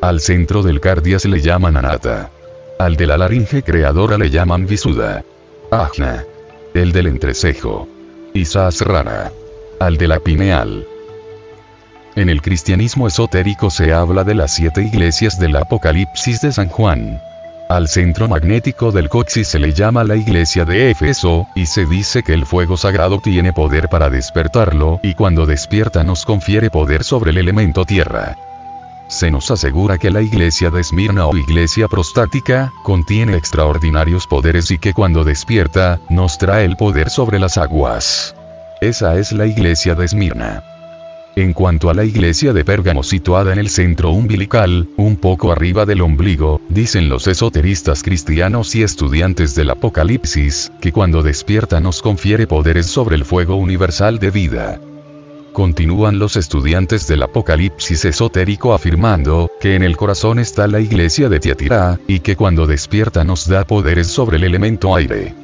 Al 0.00 0.20
centro 0.20 0.62
del 0.62 0.80
cardias 0.80 1.24
le 1.24 1.40
llaman 1.40 1.76
Anata. 1.76 2.30
Al 2.78 2.96
de 2.96 3.06
la 3.06 3.18
laringe 3.18 3.62
creadora 3.62 4.16
le 4.18 4.30
llaman 4.30 4.66
Visuda. 4.66 5.24
Ajna. 5.70 6.24
El 6.74 6.92
del 6.92 7.08
entrecejo. 7.08 7.88
Isasrara. 8.34 9.32
Al 9.80 9.96
de 9.96 10.08
la 10.08 10.20
pineal. 10.20 10.86
En 12.14 12.30
el 12.30 12.40
cristianismo 12.40 13.06
esotérico 13.06 13.68
se 13.68 13.92
habla 13.92 14.24
de 14.24 14.34
las 14.34 14.54
siete 14.54 14.82
iglesias 14.82 15.38
del 15.38 15.56
Apocalipsis 15.56 16.40
de 16.40 16.52
San 16.52 16.68
Juan. 16.68 17.20
Al 17.68 17.88
centro 17.88 18.28
magnético 18.28 18.92
del 18.92 19.08
coxis 19.08 19.48
se 19.48 19.58
le 19.58 19.72
llama 19.72 20.04
la 20.04 20.14
iglesia 20.14 20.64
de 20.64 20.90
Éfeso, 20.90 21.48
y 21.56 21.66
se 21.66 21.84
dice 21.84 22.22
que 22.22 22.32
el 22.32 22.46
fuego 22.46 22.76
sagrado 22.76 23.18
tiene 23.18 23.52
poder 23.52 23.88
para 23.88 24.08
despertarlo, 24.08 25.00
y 25.02 25.14
cuando 25.14 25.46
despierta 25.46 26.04
nos 26.04 26.24
confiere 26.24 26.70
poder 26.70 27.02
sobre 27.02 27.32
el 27.32 27.38
elemento 27.38 27.84
tierra. 27.84 28.36
Se 29.08 29.32
nos 29.32 29.50
asegura 29.50 29.98
que 29.98 30.12
la 30.12 30.22
iglesia 30.22 30.70
de 30.70 30.80
Esmirna 30.80 31.26
o 31.26 31.36
iglesia 31.36 31.88
prostática, 31.88 32.72
contiene 32.84 33.36
extraordinarios 33.36 34.28
poderes 34.28 34.70
y 34.70 34.78
que 34.78 34.94
cuando 34.94 35.24
despierta, 35.24 35.98
nos 36.08 36.38
trae 36.38 36.64
el 36.64 36.76
poder 36.76 37.10
sobre 37.10 37.40
las 37.40 37.58
aguas. 37.58 38.36
Esa 38.80 39.16
es 39.18 39.32
la 39.32 39.46
iglesia 39.46 39.96
de 39.96 40.04
Esmirna. 40.04 40.75
En 41.38 41.52
cuanto 41.52 41.90
a 41.90 41.94
la 41.94 42.02
iglesia 42.02 42.54
de 42.54 42.64
Pérgamo 42.64 43.02
situada 43.02 43.52
en 43.52 43.58
el 43.58 43.68
centro 43.68 44.10
umbilical, 44.10 44.88
un 44.96 45.16
poco 45.16 45.52
arriba 45.52 45.84
del 45.84 46.00
ombligo, 46.00 46.62
dicen 46.70 47.10
los 47.10 47.26
esoteristas 47.26 48.02
cristianos 48.02 48.74
y 48.74 48.82
estudiantes 48.82 49.54
del 49.54 49.68
Apocalipsis, 49.68 50.72
que 50.80 50.92
cuando 50.92 51.22
despierta 51.22 51.78
nos 51.78 52.00
confiere 52.00 52.46
poderes 52.46 52.86
sobre 52.86 53.16
el 53.16 53.26
fuego 53.26 53.56
universal 53.56 54.18
de 54.18 54.30
vida. 54.30 54.80
Continúan 55.52 56.18
los 56.18 56.36
estudiantes 56.36 57.06
del 57.06 57.22
Apocalipsis 57.22 58.06
esotérico 58.06 58.72
afirmando, 58.72 59.50
que 59.60 59.74
en 59.74 59.82
el 59.82 59.98
corazón 59.98 60.38
está 60.38 60.66
la 60.66 60.80
iglesia 60.80 61.28
de 61.28 61.38
Tiatira, 61.38 62.00
y 62.08 62.20
que 62.20 62.34
cuando 62.34 62.66
despierta 62.66 63.24
nos 63.24 63.46
da 63.46 63.66
poderes 63.66 64.06
sobre 64.06 64.38
el 64.38 64.44
elemento 64.44 64.96
aire. 64.96 65.34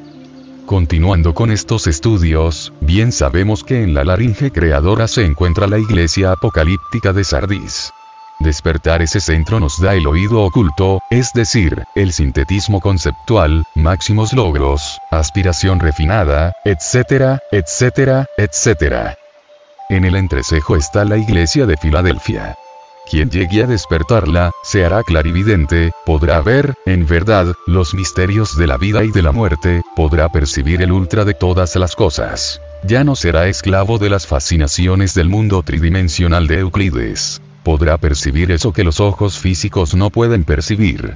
Continuando 0.65 1.33
con 1.33 1.51
estos 1.51 1.87
estudios, 1.87 2.71
bien 2.79 3.11
sabemos 3.11 3.65
que 3.65 3.83
en 3.83 3.93
la 3.93 4.05
laringe 4.05 4.49
creadora 4.49 5.09
se 5.09 5.25
encuentra 5.25 5.67
la 5.67 5.77
iglesia 5.77 6.31
apocalíptica 6.31 7.11
de 7.11 7.25
Sardis. 7.25 7.91
Despertar 8.39 9.01
ese 9.01 9.19
centro 9.19 9.59
nos 9.59 9.79
da 9.81 9.93
el 9.93 10.07
oído 10.07 10.41
oculto, 10.41 11.01
es 11.09 11.33
decir, 11.33 11.83
el 11.95 12.13
sintetismo 12.13 12.79
conceptual, 12.79 13.65
máximos 13.75 14.31
logros, 14.31 14.99
aspiración 15.11 15.81
refinada, 15.81 16.53
etcétera, 16.63 17.39
etcétera, 17.51 18.25
etcétera. 18.37 19.17
En 19.89 20.05
el 20.05 20.15
entrecejo 20.15 20.77
está 20.77 21.03
la 21.03 21.17
iglesia 21.17 21.65
de 21.65 21.75
Filadelfia. 21.75 22.55
Quien 23.09 23.29
llegue 23.29 23.63
a 23.63 23.67
despertarla, 23.67 24.51
se 24.63 24.85
hará 24.85 25.03
clarividente, 25.03 25.91
podrá 26.05 26.41
ver, 26.41 26.73
en 26.85 27.05
verdad, 27.05 27.53
los 27.67 27.93
misterios 27.93 28.57
de 28.57 28.67
la 28.67 28.77
vida 28.77 29.03
y 29.03 29.11
de 29.11 29.21
la 29.21 29.31
muerte, 29.31 29.81
podrá 29.95 30.29
percibir 30.29 30.81
el 30.81 30.91
ultra 30.91 31.25
de 31.25 31.33
todas 31.33 31.75
las 31.75 31.95
cosas. 31.95 32.61
Ya 32.83 33.03
no 33.03 33.15
será 33.15 33.47
esclavo 33.47 33.97
de 33.97 34.09
las 34.09 34.25
fascinaciones 34.25 35.13
del 35.13 35.29
mundo 35.29 35.63
tridimensional 35.63 36.47
de 36.47 36.59
Euclides. 36.59 37.41
Podrá 37.63 37.97
percibir 37.97 38.51
eso 38.51 38.73
que 38.73 38.83
los 38.83 38.99
ojos 38.99 39.37
físicos 39.37 39.95
no 39.95 40.09
pueden 40.09 40.43
percibir. 40.43 41.15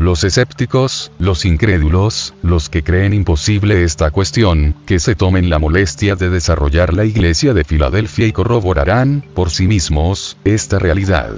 Los 0.00 0.24
escépticos, 0.24 1.12
los 1.18 1.44
incrédulos, 1.44 2.32
los 2.40 2.70
que 2.70 2.82
creen 2.82 3.12
imposible 3.12 3.84
esta 3.84 4.10
cuestión, 4.10 4.74
que 4.86 4.98
se 4.98 5.14
tomen 5.14 5.50
la 5.50 5.58
molestia 5.58 6.16
de 6.16 6.30
desarrollar 6.30 6.94
la 6.94 7.04
iglesia 7.04 7.52
de 7.52 7.64
Filadelfia 7.64 8.26
y 8.26 8.32
corroborarán, 8.32 9.22
por 9.34 9.50
sí 9.50 9.66
mismos, 9.66 10.38
esta 10.42 10.78
realidad. 10.78 11.32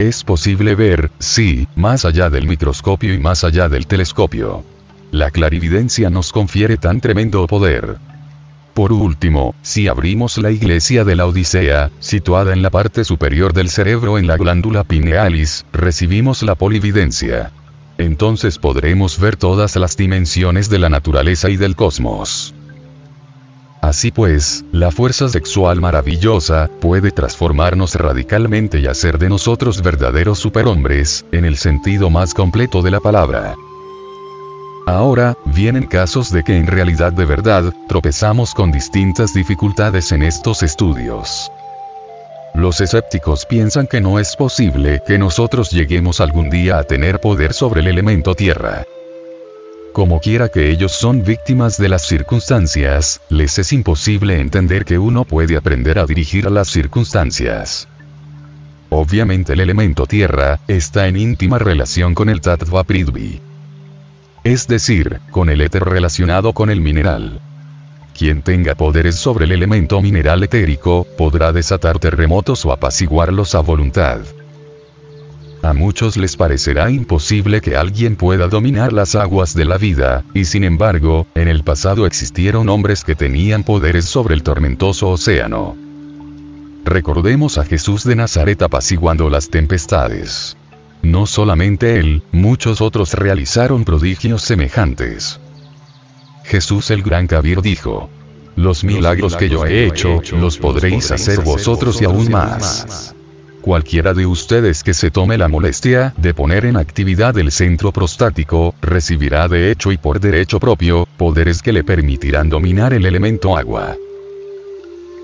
Es 0.00 0.24
posible 0.24 0.74
ver, 0.74 1.12
sí, 1.20 1.68
más 1.76 2.04
allá 2.04 2.28
del 2.28 2.48
microscopio 2.48 3.14
y 3.14 3.18
más 3.18 3.44
allá 3.44 3.68
del 3.68 3.86
telescopio. 3.86 4.64
La 5.12 5.30
clarividencia 5.30 6.10
nos 6.10 6.32
confiere 6.32 6.78
tan 6.78 7.00
tremendo 7.00 7.46
poder. 7.46 7.98
Por 8.74 8.92
último, 8.92 9.54
si 9.62 9.86
abrimos 9.86 10.38
la 10.38 10.50
iglesia 10.50 11.04
de 11.04 11.14
la 11.14 11.26
Odisea, 11.26 11.92
situada 12.00 12.52
en 12.52 12.62
la 12.62 12.70
parte 12.70 13.04
superior 13.04 13.52
del 13.52 13.70
cerebro 13.70 14.18
en 14.18 14.26
la 14.26 14.36
glándula 14.36 14.82
pinealis, 14.82 15.66
recibimos 15.72 16.42
la 16.42 16.56
polividencia 16.56 17.52
entonces 17.98 18.58
podremos 18.58 19.18
ver 19.18 19.36
todas 19.36 19.76
las 19.76 19.96
dimensiones 19.96 20.68
de 20.68 20.78
la 20.78 20.88
naturaleza 20.88 21.50
y 21.50 21.56
del 21.56 21.76
cosmos. 21.76 22.54
Así 23.82 24.12
pues, 24.12 24.64
la 24.70 24.92
fuerza 24.92 25.28
sexual 25.28 25.80
maravillosa 25.80 26.70
puede 26.80 27.10
transformarnos 27.10 27.96
radicalmente 27.96 28.78
y 28.78 28.86
hacer 28.86 29.18
de 29.18 29.28
nosotros 29.28 29.82
verdaderos 29.82 30.38
superhombres, 30.38 31.26
en 31.32 31.44
el 31.44 31.56
sentido 31.56 32.08
más 32.08 32.32
completo 32.32 32.80
de 32.82 32.92
la 32.92 33.00
palabra. 33.00 33.56
Ahora, 34.86 35.36
vienen 35.44 35.86
casos 35.86 36.30
de 36.30 36.44
que 36.44 36.56
en 36.56 36.68
realidad 36.68 37.12
de 37.12 37.24
verdad, 37.24 37.74
tropezamos 37.88 38.54
con 38.54 38.70
distintas 38.70 39.34
dificultades 39.34 40.12
en 40.12 40.22
estos 40.22 40.62
estudios. 40.62 41.50
Los 42.54 42.80
escépticos 42.82 43.46
piensan 43.46 43.86
que 43.86 44.00
no 44.00 44.18
es 44.18 44.36
posible 44.36 45.02
que 45.06 45.18
nosotros 45.18 45.70
lleguemos 45.70 46.20
algún 46.20 46.50
día 46.50 46.78
a 46.78 46.84
tener 46.84 47.18
poder 47.18 47.54
sobre 47.54 47.80
el 47.80 47.86
elemento 47.86 48.34
tierra. 48.34 48.84
Como 49.92 50.20
quiera 50.20 50.48
que 50.48 50.70
ellos 50.70 50.92
son 50.92 51.22
víctimas 51.24 51.78
de 51.78 51.88
las 51.88 52.02
circunstancias, 52.02 53.20
les 53.30 53.58
es 53.58 53.72
imposible 53.72 54.38
entender 54.38 54.84
que 54.84 54.98
uno 54.98 55.24
puede 55.24 55.56
aprender 55.56 55.98
a 55.98 56.06
dirigir 56.06 56.46
a 56.46 56.50
las 56.50 56.68
circunstancias. 56.68 57.88
Obviamente 58.90 59.54
el 59.54 59.60
elemento 59.60 60.06
tierra, 60.06 60.60
está 60.68 61.08
en 61.08 61.16
íntima 61.16 61.58
relación 61.58 62.14
con 62.14 62.28
el 62.28 62.42
Tattva 62.42 62.84
Prithvi. 62.84 63.40
Es 64.44 64.68
decir, 64.68 65.20
con 65.30 65.48
el 65.48 65.62
éter 65.62 65.84
relacionado 65.84 66.52
con 66.52 66.68
el 66.68 66.82
mineral. 66.82 67.40
Quien 68.16 68.42
tenga 68.42 68.74
poderes 68.74 69.16
sobre 69.16 69.46
el 69.46 69.52
elemento 69.52 70.00
mineral 70.00 70.42
etérico, 70.42 71.06
podrá 71.16 71.52
desatar 71.52 71.98
terremotos 71.98 72.64
o 72.64 72.72
apaciguarlos 72.72 73.54
a 73.54 73.60
voluntad. 73.60 74.20
A 75.62 75.72
muchos 75.72 76.16
les 76.16 76.36
parecerá 76.36 76.90
imposible 76.90 77.60
que 77.60 77.76
alguien 77.76 78.16
pueda 78.16 78.48
dominar 78.48 78.92
las 78.92 79.14
aguas 79.14 79.54
de 79.54 79.64
la 79.64 79.78
vida, 79.78 80.24
y 80.34 80.44
sin 80.44 80.64
embargo, 80.64 81.26
en 81.36 81.46
el 81.46 81.62
pasado 81.62 82.04
existieron 82.04 82.68
hombres 82.68 83.04
que 83.04 83.14
tenían 83.14 83.62
poderes 83.62 84.06
sobre 84.06 84.34
el 84.34 84.42
tormentoso 84.42 85.08
océano. 85.08 85.76
Recordemos 86.84 87.58
a 87.58 87.64
Jesús 87.64 88.02
de 88.02 88.16
Nazaret 88.16 88.60
apaciguando 88.60 89.30
las 89.30 89.50
tempestades. 89.50 90.56
No 91.02 91.26
solamente 91.26 91.98
él, 92.00 92.24
muchos 92.32 92.80
otros 92.80 93.14
realizaron 93.14 93.84
prodigios 93.84 94.42
semejantes. 94.42 95.38
Jesús 96.44 96.90
el 96.90 97.02
gran 97.02 97.26
Kabir 97.26 97.62
dijo, 97.62 98.08
los 98.56 98.84
milagros 98.84 99.36
que 99.36 99.48
yo 99.48 99.64
he 99.64 99.86
hecho, 99.86 100.20
los 100.32 100.58
podréis 100.58 101.10
hacer 101.10 101.40
vosotros 101.40 102.00
y 102.02 102.04
aún 102.04 102.30
más. 102.30 103.14
Cualquiera 103.62 104.12
de 104.12 104.26
ustedes 104.26 104.82
que 104.82 104.92
se 104.92 105.10
tome 105.10 105.38
la 105.38 105.48
molestia 105.48 106.12
de 106.16 106.34
poner 106.34 106.66
en 106.66 106.76
actividad 106.76 107.38
el 107.38 107.52
centro 107.52 107.92
prostático, 107.92 108.74
recibirá 108.82 109.46
de 109.46 109.70
hecho 109.70 109.92
y 109.92 109.96
por 109.96 110.18
derecho 110.18 110.58
propio, 110.58 111.06
poderes 111.16 111.62
que 111.62 111.72
le 111.72 111.84
permitirán 111.84 112.48
dominar 112.48 112.92
el 112.92 113.06
elemento 113.06 113.56
agua. 113.56 113.96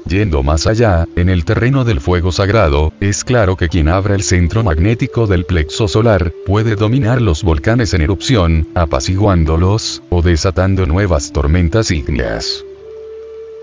Yendo 0.08 0.42
más 0.42 0.66
allá, 0.66 1.06
en 1.16 1.28
el 1.28 1.44
terreno 1.44 1.84
del 1.84 2.00
fuego 2.00 2.32
sagrado, 2.32 2.94
es 2.98 3.24
claro 3.24 3.56
que 3.56 3.68
quien 3.68 3.88
abra 3.88 4.14
el 4.14 4.22
centro 4.22 4.64
magnético 4.64 5.26
del 5.26 5.44
plexo 5.44 5.86
solar, 5.86 6.32
puede 6.46 6.76
dominar 6.76 7.20
los 7.20 7.42
volcanes 7.42 7.92
en 7.92 8.00
erupción, 8.00 8.66
apaciguándolos, 8.74 10.02
o 10.08 10.22
desatando 10.22 10.86
nuevas 10.86 11.30
tormentas 11.32 11.90
ígneas. 11.90 12.64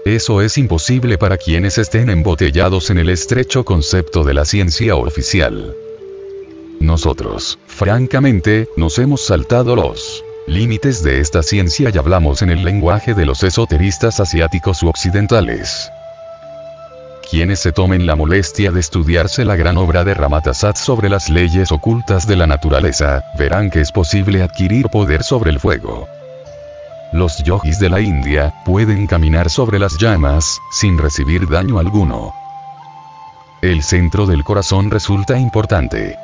Eso 0.05 0.43
es 0.43 0.59
imposible 0.59 1.17
para 1.17 1.37
quienes 1.37 1.79
estén 1.79 2.11
embotellados 2.11 2.91
en 2.91 2.99
el 2.99 3.09
estrecho 3.09 3.65
concepto 3.65 4.23
de 4.23 4.35
la 4.35 4.45
ciencia 4.45 4.95
oficial. 4.95 5.75
Nosotros, 6.79 7.57
francamente, 7.65 8.69
nos 8.77 8.99
hemos 8.99 9.21
saltado 9.21 9.75
los 9.75 10.23
límites 10.45 11.01
de 11.01 11.21
esta 11.21 11.41
ciencia 11.41 11.89
y 11.91 11.97
hablamos 11.97 12.43
en 12.43 12.51
el 12.51 12.63
lenguaje 12.63 13.15
de 13.15 13.25
los 13.25 13.41
esoteristas 13.41 14.19
asiáticos 14.19 14.83
u 14.83 14.89
occidentales. 14.89 15.89
Quienes 17.29 17.59
se 17.59 17.71
tomen 17.71 18.05
la 18.05 18.15
molestia 18.15 18.71
de 18.71 18.79
estudiarse 18.79 19.45
la 19.45 19.55
gran 19.55 19.77
obra 19.77 20.03
de 20.03 20.13
Ramatasat 20.13 20.77
sobre 20.77 21.09
las 21.09 21.29
leyes 21.29 21.71
ocultas 21.71 22.27
de 22.27 22.35
la 22.35 22.45
naturaleza, 22.45 23.23
verán 23.37 23.71
que 23.71 23.81
es 23.81 23.91
posible 23.91 24.43
adquirir 24.43 24.89
poder 24.89 25.23
sobre 25.23 25.49
el 25.49 25.59
fuego. 25.59 26.07
Los 27.11 27.43
yogis 27.43 27.79
de 27.79 27.89
la 27.89 27.99
India 27.99 28.53
pueden 28.63 29.07
caminar 29.07 29.49
sobre 29.49 29.79
las 29.79 29.97
llamas, 29.97 30.59
sin 30.71 30.99
recibir 30.99 31.49
daño 31.49 31.79
alguno. 31.79 32.33
El 33.61 33.81
centro 33.81 34.27
del 34.27 34.43
corazón 34.43 34.91
resulta 34.91 35.39
importante. 35.39 36.17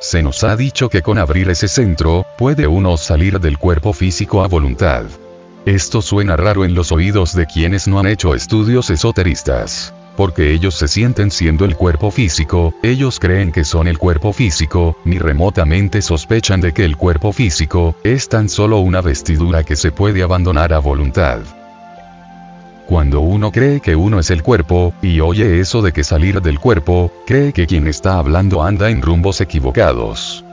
Se 0.00 0.22
nos 0.22 0.44
ha 0.44 0.54
dicho 0.54 0.90
que 0.90 1.00
con 1.00 1.16
abrir 1.16 1.48
ese 1.48 1.66
centro, 1.66 2.26
puede 2.36 2.66
uno 2.66 2.98
salir 2.98 3.40
del 3.40 3.56
cuerpo 3.56 3.94
físico 3.94 4.44
a 4.44 4.48
voluntad. 4.48 5.06
Esto 5.66 6.02
suena 6.02 6.36
raro 6.36 6.64
en 6.64 6.74
los 6.74 6.92
oídos 6.92 7.34
de 7.34 7.46
quienes 7.46 7.88
no 7.88 7.98
han 7.98 8.06
hecho 8.06 8.34
estudios 8.34 8.90
esoteristas 8.90 9.94
porque 10.16 10.52
ellos 10.52 10.74
se 10.74 10.88
sienten 10.88 11.30
siendo 11.30 11.64
el 11.64 11.76
cuerpo 11.76 12.10
físico, 12.10 12.74
ellos 12.82 13.18
creen 13.18 13.52
que 13.52 13.64
son 13.64 13.88
el 13.88 13.98
cuerpo 13.98 14.32
físico, 14.32 14.96
ni 15.04 15.18
remotamente 15.18 16.02
sospechan 16.02 16.60
de 16.60 16.72
que 16.72 16.84
el 16.84 16.96
cuerpo 16.96 17.32
físico, 17.32 17.96
es 18.04 18.28
tan 18.28 18.48
solo 18.48 18.78
una 18.78 19.00
vestidura 19.00 19.64
que 19.64 19.76
se 19.76 19.92
puede 19.92 20.22
abandonar 20.22 20.72
a 20.72 20.78
voluntad. 20.78 21.40
Cuando 22.86 23.20
uno 23.20 23.50
cree 23.50 23.80
que 23.80 23.96
uno 23.96 24.18
es 24.18 24.30
el 24.30 24.42
cuerpo, 24.42 24.92
y 25.00 25.20
oye 25.20 25.60
eso 25.60 25.80
de 25.80 25.92
que 25.92 26.04
salir 26.04 26.42
del 26.42 26.60
cuerpo, 26.60 27.10
cree 27.26 27.52
que 27.52 27.66
quien 27.66 27.86
está 27.86 28.18
hablando 28.18 28.62
anda 28.62 28.90
en 28.90 29.00
rumbos 29.00 29.40
equivocados. 29.40 30.43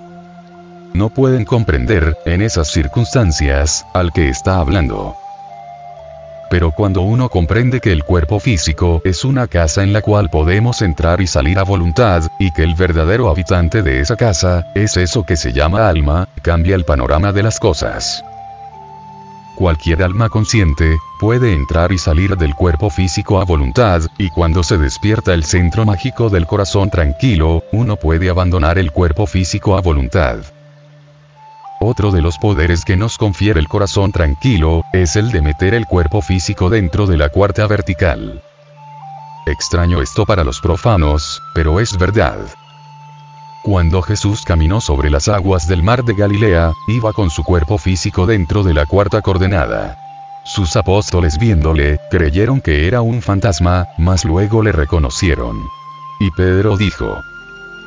No 0.94 1.10
pueden 1.10 1.46
comprender, 1.46 2.18
en 2.26 2.42
esas 2.42 2.68
circunstancias, 2.68 3.86
al 3.94 4.12
que 4.12 4.28
está 4.28 4.58
hablando. 4.58 5.16
Pero 6.50 6.72
cuando 6.72 7.02
uno 7.02 7.30
comprende 7.30 7.80
que 7.80 7.94
el 7.94 8.04
cuerpo 8.04 8.42
físico 8.42 9.02
es 9.06 9.24
una 9.24 9.48
casa 9.48 9.84
en 9.84 9.94
la 9.94 10.02
cual 10.02 10.30
podemos 10.30 10.82
entrar 10.82 11.22
y 11.22 11.28
salir 11.28 11.60
a 11.60 11.64
voluntad, 11.64 12.24
y 12.40 12.52
que 12.52 12.64
el 12.64 12.76
verdadero 12.76 13.30
habitante 13.30 13.84
de 13.84 14.02
esa 14.02 14.18
casa, 14.18 14.68
es 14.76 14.98
eso 14.98 15.26
que 15.26 15.38
se 15.38 15.54
llama 15.54 15.88
alma, 15.88 16.28
cambia 16.42 16.76
el 16.76 16.84
panorama 16.84 17.32
de 17.32 17.44
las 17.44 17.58
cosas. 17.58 18.22
Cualquier 19.56 20.04
alma 20.04 20.28
consciente, 20.28 20.98
puede 21.22 21.54
entrar 21.54 21.94
y 21.94 21.98
salir 22.00 22.36
del 22.36 22.54
cuerpo 22.54 22.90
físico 22.90 23.40
a 23.40 23.46
voluntad, 23.46 24.02
y 24.18 24.30
cuando 24.30 24.62
se 24.62 24.78
despierta 24.78 25.34
el 25.34 25.46
centro 25.46 25.86
mágico 25.86 26.30
del 26.30 26.48
corazón 26.48 26.90
tranquilo, 26.90 27.64
uno 27.72 27.96
puede 27.96 28.30
abandonar 28.30 28.78
el 28.78 28.92
cuerpo 28.92 29.26
físico 29.26 29.78
a 29.78 29.82
voluntad. 29.82 30.40
Otro 31.84 32.12
de 32.12 32.22
los 32.22 32.38
poderes 32.38 32.86
que 32.86 32.96
nos 32.96 33.18
confiere 33.18 33.60
el 33.60 33.68
corazón 33.68 34.12
tranquilo, 34.12 34.86
es 34.94 35.16
el 35.16 35.32
de 35.32 35.42
meter 35.42 35.74
el 35.74 35.88
cuerpo 35.88 36.22
físico 36.22 36.70
dentro 36.70 37.08
de 37.08 37.18
la 37.18 37.30
cuarta 37.30 37.66
vertical. 37.66 38.40
Extraño 39.48 40.00
esto 40.00 40.28
para 40.28 40.44
los 40.44 40.62
profanos, 40.62 41.42
pero 41.56 41.80
es 41.80 41.98
verdad. 41.98 42.38
Cuando 43.64 44.04
Jesús 44.04 44.44
caminó 44.46 44.80
sobre 44.80 45.10
las 45.10 45.28
aguas 45.28 45.68
del 45.68 45.82
mar 45.82 46.04
de 46.04 46.14
Galilea, 46.14 46.72
iba 46.88 47.14
con 47.14 47.32
su 47.32 47.44
cuerpo 47.44 47.80
físico 47.80 48.28
dentro 48.28 48.62
de 48.62 48.76
la 48.76 48.86
cuarta 48.86 49.24
coordenada. 49.24 49.98
Sus 50.46 50.76
apóstoles 50.76 51.40
viéndole, 51.40 52.00
creyeron 52.12 52.62
que 52.62 52.88
era 52.88 53.02
un 53.02 53.24
fantasma, 53.24 53.88
mas 53.98 54.24
luego 54.24 54.62
le 54.62 54.72
reconocieron. 54.72 55.58
Y 56.20 56.30
Pedro 56.30 56.78
dijo, 56.78 57.24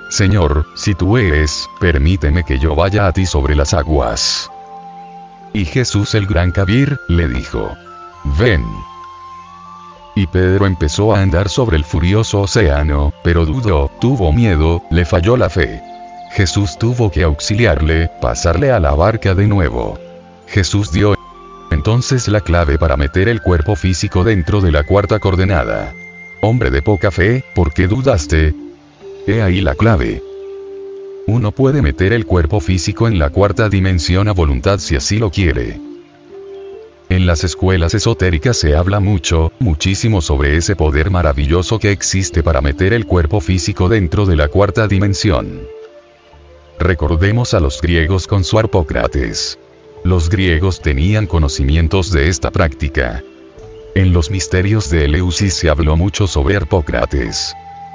Señor, 0.09 0.67
si 0.75 0.95
tú 0.95 1.17
eres, 1.17 1.69
permíteme 1.81 2.45
que 2.45 2.59
yo 2.59 2.75
vaya 2.75 3.07
a 3.07 3.13
ti 3.13 3.27
sobre 3.27 3.57
las 3.57 3.75
aguas. 3.75 4.51
Y 5.53 5.65
Jesús 5.65 6.15
el 6.15 6.27
gran 6.27 6.51
Kabir, 6.51 6.99
le 7.09 7.29
dijo, 7.29 7.77
ven. 8.39 8.65
Y 10.15 10.27
Pedro 10.27 10.67
empezó 10.67 11.15
a 11.15 11.21
andar 11.21 11.49
sobre 11.49 11.77
el 11.77 11.85
furioso 11.85 12.43
océano, 12.43 13.13
pero 13.23 13.47
dudó, 13.47 13.91
tuvo 14.01 14.33
miedo, 14.33 14.83
le 14.91 15.05
falló 15.05 15.37
la 15.37 15.49
fe. 15.49 15.83
Jesús 16.33 16.79
tuvo 16.79 17.11
que 17.11 17.23
auxiliarle, 17.23 18.11
pasarle 18.21 18.71
a 18.73 18.81
la 18.81 18.93
barca 18.93 19.35
de 19.35 19.47
nuevo. 19.47 19.99
Jesús 20.47 20.93
dio 20.93 21.15
entonces 21.71 22.29
la 22.29 22.41
clave 22.41 22.79
para 22.79 22.97
meter 22.97 23.29
el 23.29 23.43
cuerpo 23.43 23.77
físico 23.77 24.25
dentro 24.25 24.61
de 24.61 24.73
la 24.73 24.85
cuarta 24.85 25.19
coordenada. 25.19 25.93
Hombre 26.41 26.71
de 26.71 26.83
poca 26.83 27.11
fe, 27.11 27.45
¿por 27.55 27.73
qué 27.73 27.87
dudaste? 27.87 28.55
He 29.27 29.41
ahí 29.41 29.63
la 29.63 29.75
clave. 29.75 30.23
Uno 31.27 31.51
puede 31.53 31.81
meter 31.81 32.13
el 32.13 32.27
cuerpo 32.27 32.61
físico 32.61 33.09
en 33.09 33.19
la 33.19 33.31
cuarta 33.31 33.71
dimensión 33.71 34.29
a 34.29 34.33
voluntad 34.33 34.79
si 34.79 34.97
así 34.97 35.17
lo 35.17 35.31
quiere. 35.31 35.81
En 37.09 37.25
las 37.25 37.43
escuelas 37.43 37.95
esotéricas 37.95 38.59
se 38.59 38.77
habla 38.77 39.01
mucho, 39.01 39.51
muchísimo 39.61 40.21
sobre 40.21 40.57
ese 40.57 40.77
poder 40.77 41.11
maravilloso 41.11 41.79
que 41.79 41.91
existe 41.91 42.43
para 42.43 42.61
meter 42.61 42.93
el 42.93 43.07
cuerpo 43.07 43.41
físico 43.41 43.89
dentro 43.89 44.27
de 44.27 44.37
la 44.37 44.49
cuarta 44.49 44.89
dimensión. 44.89 45.63
Recordemos 46.79 47.55
a 47.55 47.61
los 47.61 47.81
griegos 47.81 48.27
con 48.27 48.45
su 48.45 48.59
Arpócrates. 48.59 49.59
Los 50.03 50.29
griegos 50.29 50.83
tenían 50.83 51.27
conocimientos 51.27 52.11
de 52.11 52.29
esta 52.29 52.51
práctica. 52.51 53.25
En 53.95 54.13
los 54.13 54.31
misterios 54.31 54.91
de 54.91 55.07
Eleusis 55.07 55.55
se 55.55 55.71
habló 55.71 55.97
mucho 55.97 56.27
sobre 56.27 56.57
Arpócrates 56.57 57.55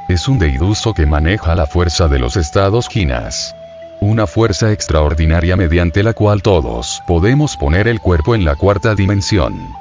es 0.09 0.27
un 0.27 0.39
deiduso 0.39 0.95
que 0.95 1.05
maneja 1.05 1.55
la 1.55 1.67
fuerza 1.67 2.07
de 2.07 2.17
los 2.17 2.35
estados 2.35 2.89
ginas. 2.89 3.55
Una 4.01 4.25
fuerza 4.25 4.71
extraordinaria 4.71 5.55
mediante 5.55 6.01
la 6.01 6.13
cual 6.13 6.41
todos 6.41 7.03
podemos 7.05 7.55
poner 7.55 7.87
el 7.87 8.01
cuerpo 8.01 8.33
en 8.33 8.43
la 8.43 8.55
cuarta 8.55 8.95
dimensión. 8.95 9.71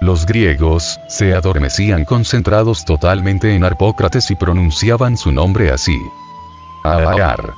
Los 0.00 0.26
griegos, 0.26 1.00
se 1.08 1.34
adormecían 1.34 2.04
concentrados 2.04 2.84
totalmente 2.84 3.54
en 3.54 3.64
Arpócrates 3.64 4.30
y 4.30 4.34
pronunciaban 4.34 5.16
su 5.16 5.32
nombre 5.32 5.70
así. 5.70 5.98
Agar. 6.84 7.54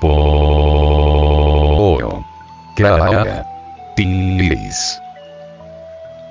Po. 0.00 1.98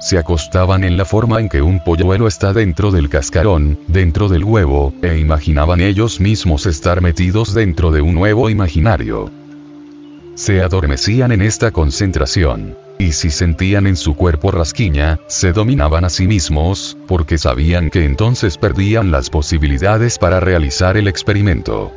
Se 0.04 0.18
acostaban 0.18 0.84
en 0.84 0.98
la 0.98 1.06
forma 1.06 1.40
en 1.40 1.48
que 1.48 1.62
un 1.62 1.82
polluelo 1.82 2.28
está 2.28 2.52
dentro 2.52 2.92
del 2.92 3.08
cascarón, 3.08 3.80
dentro 3.88 4.28
del 4.28 4.44
huevo, 4.44 4.94
e 5.02 5.18
imaginaban 5.18 5.80
ellos 5.80 6.20
mismos 6.20 6.66
estar 6.66 7.00
metidos 7.00 7.54
dentro 7.54 7.90
de 7.90 8.02
un 8.02 8.18
huevo 8.18 8.50
imaginario. 8.50 9.32
Se 10.36 10.62
adormecían 10.62 11.32
en 11.32 11.42
esta 11.42 11.72
concentración. 11.72 12.76
Y 13.00 13.14
si 13.14 13.30
sentían 13.30 13.88
en 13.88 13.96
su 13.96 14.16
cuerpo 14.16 14.52
rasquiña, 14.52 15.22
se 15.28 15.54
dominaban 15.54 16.04
a 16.04 16.10
sí 16.10 16.28
mismos, 16.28 16.98
porque 17.08 17.38
sabían 17.38 17.90
que 17.90 18.04
entonces 18.04 18.58
perdían 18.58 19.10
las 19.10 19.30
posibilidades 19.30 20.20
para 20.20 20.42
realizar 20.42 20.98
el 20.98 21.08
experimento. 21.08 21.94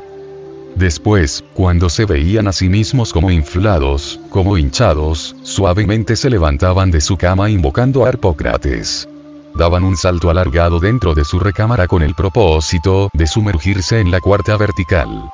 Después, 0.77 1.43
cuando 1.55 1.89
se 1.89 2.05
veían 2.05 2.49
a 2.49 2.53
sí 2.53 2.69
mismos 2.69 3.15
como 3.15 3.31
inflados, 3.31 4.21
como 4.29 4.59
hinchados, 4.59 5.35
suavemente 5.43 6.17
se 6.17 6.29
levantaban 6.29 6.91
de 6.91 7.01
su 7.01 7.17
cama 7.17 7.49
invocando 7.49 8.05
a 8.05 8.09
Arpócrates. 8.09 9.09
Daban 9.55 9.85
un 9.85 9.97
salto 9.97 10.29
alargado 10.29 10.79
dentro 10.79 11.15
de 11.15 11.25
su 11.25 11.39
recámara 11.39 11.87
con 11.87 12.03
el 12.03 12.15
propósito 12.15 13.09
de 13.15 13.27
sumergirse 13.27 14.01
en 14.01 14.11
la 14.11 14.21
cuarta 14.21 14.59
vertical. 14.59 15.33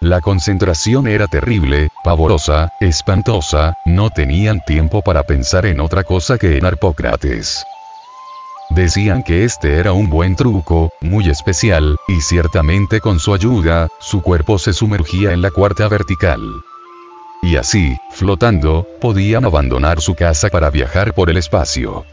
La 0.00 0.22
concentración 0.22 1.08
era 1.08 1.26
terrible, 1.26 1.90
pavorosa, 2.02 2.72
espantosa, 2.80 3.74
no 3.84 4.08
tenían 4.08 4.62
tiempo 4.66 5.02
para 5.02 5.24
pensar 5.24 5.66
en 5.66 5.78
otra 5.78 6.04
cosa 6.04 6.38
que 6.38 6.56
en 6.56 6.64
Arpócrates. 6.64 7.66
Decían 8.76 9.22
que 9.22 9.44
este 9.44 9.78
era 9.78 9.94
un 9.94 10.10
buen 10.10 10.36
truco, 10.36 10.92
muy 11.00 11.30
especial, 11.30 11.96
y 12.08 12.20
ciertamente 12.20 13.00
con 13.00 13.18
su 13.18 13.32
ayuda, 13.32 13.88
su 14.00 14.20
cuerpo 14.20 14.58
se 14.58 14.74
sumergía 14.74 15.32
en 15.32 15.40
la 15.40 15.50
cuarta 15.50 15.88
vertical. 15.88 16.42
Y 17.42 17.56
así, 17.56 17.96
flotando, 18.10 18.86
podían 19.00 19.46
abandonar 19.46 20.02
su 20.02 20.14
casa 20.14 20.50
para 20.50 20.68
viajar 20.68 21.14
por 21.14 21.30
el 21.30 21.38
espacio. 21.38 22.04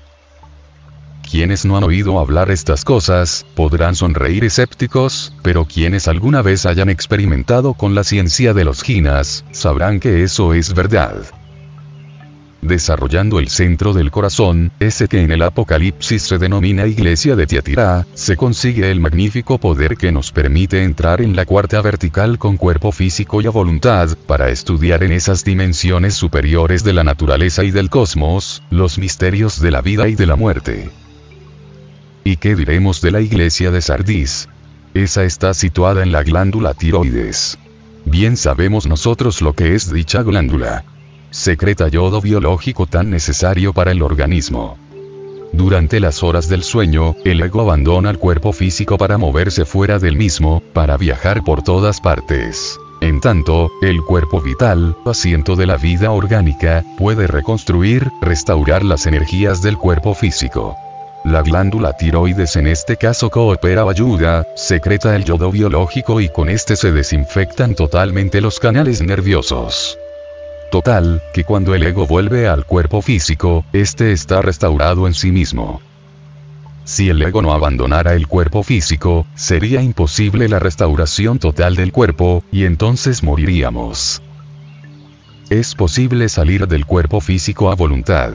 Quienes 1.29 1.65
no 1.65 1.75
han 1.75 1.83
oído 1.83 2.17
hablar 2.17 2.49
estas 2.49 2.85
cosas, 2.85 3.45
podrán 3.55 3.95
sonreír 3.95 4.45
escépticos, 4.45 5.33
pero 5.41 5.65
quienes 5.65 6.07
alguna 6.07 6.41
vez 6.41 6.65
hayan 6.65 6.87
experimentado 6.87 7.73
con 7.73 7.93
la 7.93 8.05
ciencia 8.05 8.53
de 8.53 8.63
los 8.63 8.83
ginas, 8.83 9.43
sabrán 9.51 9.99
que 9.99 10.23
eso 10.23 10.53
es 10.53 10.73
verdad 10.73 11.25
desarrollando 12.63 13.39
el 13.39 13.49
centro 13.49 13.93
del 13.93 14.11
corazón, 14.11 14.71
ese 14.79 15.07
que 15.07 15.21
en 15.21 15.31
el 15.31 15.41
Apocalipsis 15.41 16.23
se 16.23 16.37
denomina 16.37 16.87
Iglesia 16.87 17.35
de 17.35 17.45
Tiatira, 17.45 18.07
se 18.13 18.37
consigue 18.37 18.89
el 18.89 18.99
magnífico 18.99 19.59
poder 19.59 19.97
que 19.97 20.11
nos 20.11 20.31
permite 20.31 20.83
entrar 20.83 21.21
en 21.21 21.35
la 21.35 21.45
cuarta 21.45 21.81
vertical 21.81 22.39
con 22.39 22.57
cuerpo 22.57 22.91
físico 22.91 23.41
y 23.41 23.47
a 23.47 23.51
voluntad, 23.51 24.17
para 24.27 24.49
estudiar 24.49 25.03
en 25.03 25.11
esas 25.11 25.43
dimensiones 25.43 26.13
superiores 26.13 26.83
de 26.83 26.93
la 26.93 27.03
naturaleza 27.03 27.63
y 27.63 27.71
del 27.71 27.89
cosmos, 27.89 28.63
los 28.69 28.97
misterios 28.97 29.61
de 29.61 29.71
la 29.71 29.81
vida 29.81 30.07
y 30.07 30.15
de 30.15 30.25
la 30.25 30.35
muerte. 30.35 30.89
¿Y 32.23 32.37
qué 32.37 32.55
diremos 32.55 33.01
de 33.01 33.11
la 33.11 33.21
iglesia 33.21 33.71
de 33.71 33.81
Sardis? 33.81 34.47
Esa 34.93 35.23
está 35.23 35.53
situada 35.53 36.03
en 36.03 36.11
la 36.11 36.23
glándula 36.23 36.73
tiroides. 36.73 37.57
Bien 38.05 38.37
sabemos 38.37 38.87
nosotros 38.87 39.41
lo 39.41 39.53
que 39.53 39.75
es 39.75 39.91
dicha 39.91 40.23
glándula 40.23 40.85
secreta 41.33 41.87
yodo 41.87 42.21
biológico 42.21 42.85
tan 42.85 43.09
necesario 43.09 43.73
para 43.73 43.91
el 43.91 44.03
organismo. 44.03 44.77
Durante 45.51 45.99
las 45.99 46.21
horas 46.21 46.47
del 46.47 46.63
sueño, 46.63 47.15
el 47.25 47.41
ego 47.41 47.61
abandona 47.61 48.11
el 48.11 48.19
cuerpo 48.19 48.53
físico 48.53 48.99
para 48.99 49.17
moverse 49.17 49.65
fuera 49.65 49.97
del 49.97 50.15
mismo, 50.15 50.61
para 50.73 50.95
viajar 50.95 51.43
por 51.43 51.63
todas 51.63 51.99
partes. 52.01 52.79
En 53.01 53.19
tanto, 53.19 53.71
el 53.81 54.01
cuerpo 54.03 54.41
vital, 54.41 54.95
asiento 55.05 55.55
de 55.55 55.65
la 55.65 55.77
vida 55.77 56.11
orgánica, 56.11 56.83
puede 56.99 57.25
reconstruir, 57.25 58.09
restaurar 58.21 58.83
las 58.83 59.07
energías 59.07 59.63
del 59.63 59.77
cuerpo 59.77 60.13
físico. 60.13 60.75
La 61.25 61.41
glándula 61.41 61.93
tiroides 61.93 62.55
en 62.57 62.67
este 62.67 62.95
caso 62.95 63.31
coopera 63.31 63.85
o 63.85 63.89
ayuda, 63.89 64.45
secreta 64.55 65.15
el 65.15 65.25
yodo 65.25 65.51
biológico 65.51 66.21
y 66.21 66.29
con 66.29 66.49
este 66.49 66.75
se 66.75 66.91
desinfectan 66.91 67.73
totalmente 67.73 68.39
los 68.39 68.59
canales 68.59 69.01
nerviosos 69.01 69.97
total, 70.73 71.21
que 71.35 71.43
cuando 71.43 71.75
el 71.75 71.83
ego 71.83 72.07
vuelve 72.07 72.47
al 72.47 72.65
cuerpo 72.65 73.03
físico, 73.03 73.63
este 73.73 74.11
está 74.11 74.41
restaurado 74.41 75.05
en 75.05 75.13
sí 75.13 75.31
mismo. 75.31 75.81
Si 76.83 77.11
el 77.11 77.21
ego 77.21 77.43
no 77.43 77.53
abandonara 77.53 78.15
el 78.15 78.27
cuerpo 78.27 78.63
físico, 78.63 79.27
sería 79.35 79.83
imposible 79.83 80.49
la 80.49 80.57
restauración 80.57 81.37
total 81.37 81.75
del 81.75 81.91
cuerpo, 81.91 82.43
y 82.51 82.63
entonces 82.63 83.21
moriríamos. 83.21 84.23
Es 85.51 85.75
posible 85.75 86.27
salir 86.27 86.67
del 86.67 86.87
cuerpo 86.87 87.21
físico 87.21 87.71
a 87.71 87.75
voluntad. 87.75 88.33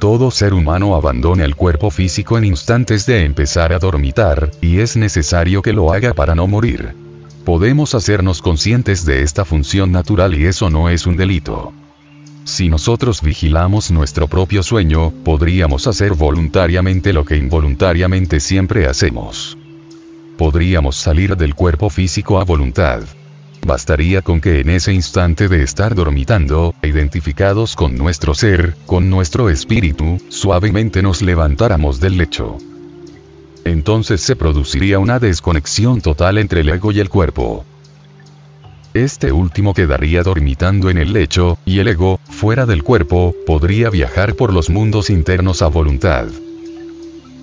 Todo 0.00 0.32
ser 0.32 0.54
humano 0.54 0.96
abandona 0.96 1.44
el 1.44 1.54
cuerpo 1.54 1.92
físico 1.92 2.36
en 2.38 2.44
instantes 2.44 3.06
de 3.06 3.24
empezar 3.24 3.72
a 3.72 3.78
dormitar, 3.78 4.50
y 4.60 4.80
es 4.80 4.96
necesario 4.96 5.62
que 5.62 5.72
lo 5.72 5.92
haga 5.92 6.12
para 6.12 6.34
no 6.34 6.48
morir 6.48 7.07
podemos 7.48 7.94
hacernos 7.94 8.42
conscientes 8.42 9.06
de 9.06 9.22
esta 9.22 9.46
función 9.46 9.90
natural 9.90 10.34
y 10.34 10.44
eso 10.44 10.68
no 10.68 10.90
es 10.90 11.06
un 11.06 11.16
delito. 11.16 11.72
Si 12.44 12.68
nosotros 12.68 13.22
vigilamos 13.22 13.90
nuestro 13.90 14.28
propio 14.28 14.62
sueño, 14.62 15.14
podríamos 15.24 15.86
hacer 15.86 16.12
voluntariamente 16.12 17.14
lo 17.14 17.24
que 17.24 17.38
involuntariamente 17.38 18.38
siempre 18.40 18.86
hacemos. 18.86 19.56
Podríamos 20.36 20.96
salir 20.96 21.38
del 21.38 21.54
cuerpo 21.54 21.88
físico 21.88 22.38
a 22.38 22.44
voluntad. 22.44 23.04
Bastaría 23.66 24.20
con 24.20 24.42
que 24.42 24.60
en 24.60 24.68
ese 24.68 24.92
instante 24.92 25.48
de 25.48 25.62
estar 25.62 25.94
dormitando, 25.94 26.74
identificados 26.82 27.76
con 27.76 27.96
nuestro 27.96 28.34
ser, 28.34 28.76
con 28.84 29.08
nuestro 29.08 29.48
espíritu, 29.48 30.20
suavemente 30.28 31.00
nos 31.00 31.22
levantáramos 31.22 31.98
del 31.98 32.18
lecho 32.18 32.58
entonces 33.64 34.20
se 34.20 34.36
produciría 34.36 34.98
una 34.98 35.18
desconexión 35.18 36.00
total 36.00 36.38
entre 36.38 36.60
el 36.60 36.68
ego 36.68 36.92
y 36.92 37.00
el 37.00 37.08
cuerpo. 37.08 37.64
Este 38.94 39.32
último 39.32 39.74
quedaría 39.74 40.22
dormitando 40.22 40.90
en 40.90 40.98
el 40.98 41.12
lecho, 41.12 41.58
y 41.64 41.78
el 41.78 41.88
ego, 41.88 42.20
fuera 42.28 42.66
del 42.66 42.82
cuerpo, 42.82 43.34
podría 43.46 43.90
viajar 43.90 44.34
por 44.34 44.52
los 44.52 44.70
mundos 44.70 45.10
internos 45.10 45.62
a 45.62 45.68
voluntad. 45.68 46.26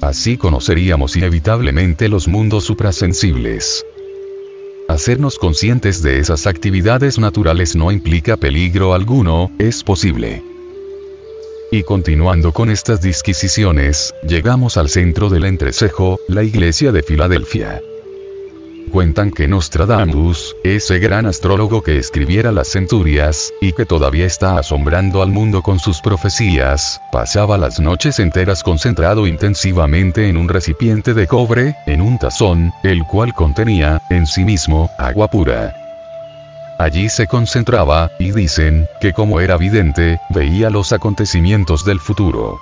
Así 0.02 0.38
conoceríamos 0.38 1.16
inevitablemente 1.16 2.10
los 2.10 2.28
mundos 2.28 2.66
suprasensibles. 2.66 3.86
Hacernos 4.88 5.40
conscientes 5.40 6.02
de 6.04 6.20
esas 6.20 6.46
actividades 6.46 7.18
naturales 7.18 7.76
no 7.76 7.92
implica 7.92 8.38
peligro 8.38 8.94
alguno, 8.94 9.52
es 9.58 9.84
posible. 9.84 10.44
Y 11.72 11.84
continuando 11.84 12.52
con 12.54 12.70
estas 12.70 13.02
disquisiciones, 13.02 14.14
llegamos 14.22 14.78
al 14.78 14.90
centro 14.90 15.30
del 15.30 15.46
entrecejo, 15.46 16.20
la 16.28 16.44
iglesia 16.44 16.92
de 16.92 17.02
Filadelfia. 17.02 17.82
Cuentan 18.92 19.32
que 19.32 19.48
Nostradamus, 19.48 20.56
ese 20.64 21.00
gran 21.00 21.26
astrólogo 21.26 21.82
que 21.82 21.98
escribiera 21.98 22.52
las 22.52 22.70
centurias, 22.70 23.52
y 23.60 23.74
que 23.74 23.86
todavía 23.86 24.26
está 24.26 24.58
asombrando 24.58 25.22
al 25.22 25.32
mundo 25.32 25.64
con 25.64 25.80
sus 25.80 26.02
profecías, 26.02 27.02
pasaba 27.12 27.58
las 27.58 27.80
noches 27.80 28.20
enteras 28.20 28.64
concentrado 28.64 29.28
intensivamente 29.28 30.30
en 30.30 30.38
un 30.38 30.48
recipiente 30.48 31.14
de 31.14 31.28
cobre, 31.28 31.76
en 31.88 32.00
un 32.00 32.20
tazón, 32.20 32.72
el 32.84 33.04
cual 33.06 33.34
contenía, 33.34 34.02
en 34.10 34.28
sí 34.28 34.46
mismo, 34.46 34.90
agua 34.98 35.30
pura. 35.30 35.85
Allí 36.78 37.08
se 37.10 37.28
concentraba, 37.28 38.12
y 38.20 38.32
dicen, 38.32 38.88
que 39.00 39.14
como 39.14 39.40
era 39.40 39.56
vidente, 39.58 40.20
veía 40.30 40.70
los 40.70 40.92
acontecimientos 40.92 41.86
del 41.86 42.00
futuro. 42.00 42.60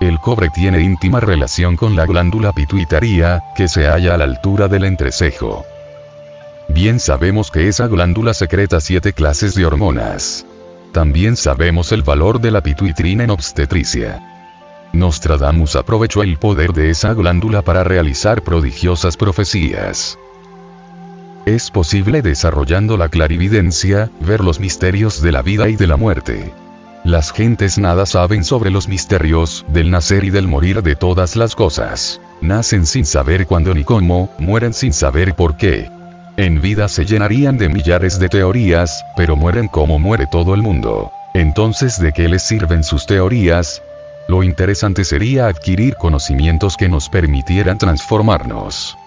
El 0.00 0.20
cobre 0.20 0.50
tiene 0.50 0.82
íntima 0.82 1.20
relación 1.20 1.76
con 1.76 1.96
la 1.96 2.06
glándula 2.06 2.52
pituitaria, 2.52 3.42
que 3.56 3.66
se 3.66 3.86
halla 3.86 4.14
a 4.14 4.18
la 4.18 4.24
altura 4.24 4.68
del 4.68 4.84
entrecejo. 4.84 5.64
Bien 6.68 7.00
sabemos 7.00 7.50
que 7.50 7.68
esa 7.68 7.86
glándula 7.86 8.34
secreta 8.34 8.80
siete 8.80 9.12
clases 9.12 9.54
de 9.54 9.64
hormonas. 9.64 10.44
También 10.92 11.36
sabemos 11.36 11.92
el 11.92 12.02
valor 12.02 12.40
de 12.40 12.50
la 12.50 12.62
pituitrina 12.62 13.24
en 13.24 13.30
obstetricia. 13.30 14.20
Nostradamus 14.92 15.76
aprovechó 15.76 16.22
el 16.22 16.38
poder 16.38 16.72
de 16.72 16.90
esa 16.90 17.14
glándula 17.14 17.62
para 17.62 17.82
realizar 17.82 18.42
prodigiosas 18.42 19.16
profecías. 19.16 20.18
Es 21.46 21.70
posible 21.70 22.22
desarrollando 22.22 22.96
la 22.96 23.08
clarividencia, 23.08 24.10
ver 24.18 24.40
los 24.40 24.58
misterios 24.58 25.22
de 25.22 25.30
la 25.30 25.42
vida 25.42 25.68
y 25.68 25.76
de 25.76 25.86
la 25.86 25.96
muerte. 25.96 26.52
Las 27.04 27.30
gentes 27.30 27.78
nada 27.78 28.04
saben 28.04 28.42
sobre 28.42 28.70
los 28.70 28.88
misterios 28.88 29.64
del 29.68 29.92
nacer 29.92 30.24
y 30.24 30.30
del 30.30 30.48
morir 30.48 30.82
de 30.82 30.96
todas 30.96 31.36
las 31.36 31.54
cosas. 31.54 32.20
Nacen 32.40 32.84
sin 32.84 33.06
saber 33.06 33.46
cuándo 33.46 33.74
ni 33.74 33.84
cómo, 33.84 34.28
mueren 34.38 34.74
sin 34.74 34.92
saber 34.92 35.36
por 35.36 35.56
qué. 35.56 35.88
En 36.36 36.60
vida 36.60 36.88
se 36.88 37.04
llenarían 37.04 37.58
de 37.58 37.68
millares 37.68 38.18
de 38.18 38.28
teorías, 38.28 39.04
pero 39.16 39.36
mueren 39.36 39.68
como 39.68 40.00
muere 40.00 40.26
todo 40.26 40.52
el 40.52 40.62
mundo. 40.62 41.12
Entonces, 41.32 42.00
¿de 42.00 42.10
qué 42.10 42.28
les 42.28 42.42
sirven 42.42 42.82
sus 42.82 43.06
teorías? 43.06 43.82
Lo 44.26 44.42
interesante 44.42 45.04
sería 45.04 45.46
adquirir 45.46 45.94
conocimientos 45.94 46.76
que 46.76 46.88
nos 46.88 47.08
permitieran 47.08 47.78
transformarnos. 47.78 48.98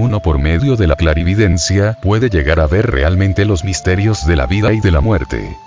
Uno 0.00 0.20
por 0.20 0.38
medio 0.38 0.76
de 0.76 0.86
la 0.86 0.96
clarividencia 0.96 1.98
puede 2.00 2.30
llegar 2.30 2.58
a 2.58 2.66
ver 2.66 2.90
realmente 2.90 3.44
los 3.44 3.64
misterios 3.64 4.26
de 4.26 4.34
la 4.34 4.46
vida 4.46 4.72
y 4.72 4.80
de 4.80 4.90
la 4.90 5.02
muerte. 5.02 5.58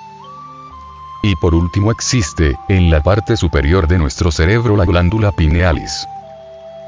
Y 1.22 1.36
por 1.36 1.54
último 1.54 1.92
existe, 1.92 2.56
en 2.68 2.90
la 2.90 3.04
parte 3.04 3.38
superior 3.38 3.88
de 3.88 4.00
nuestro 4.00 4.32
cerebro 4.32 4.76
la 4.76 4.86
glándula 4.86 5.32
pinealis. 5.34 6.08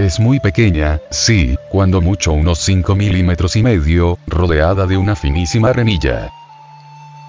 Es 0.00 0.18
muy 0.18 0.40
pequeña, 0.40 0.98
sí, 1.10 1.54
cuando 1.70 2.00
mucho 2.00 2.32
unos 2.32 2.58
5 2.58 2.96
milímetros 2.96 3.54
y 3.54 3.62
medio, 3.62 4.18
rodeada 4.26 4.88
de 4.88 4.96
una 4.96 5.14
finísima 5.14 5.72
renilla. 5.72 6.32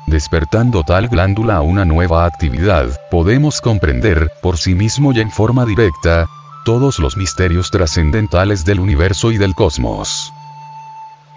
Despertando 0.07 0.81
tal 0.81 1.09
glándula 1.09 1.57
a 1.57 1.61
una 1.61 1.85
nueva 1.85 2.25
actividad, 2.25 2.89
podemos 3.11 3.61
comprender, 3.61 4.31
por 4.41 4.57
sí 4.57 4.73
mismo 4.73 5.13
y 5.13 5.19
en 5.19 5.29
forma 5.29 5.63
directa, 5.63 6.25
todos 6.65 6.99
los 6.99 7.17
misterios 7.17 7.71
trascendentales 7.71 8.65
del 8.65 8.79
universo 8.79 9.31
y 9.31 9.37
del 9.37 9.55
cosmos. 9.55 10.33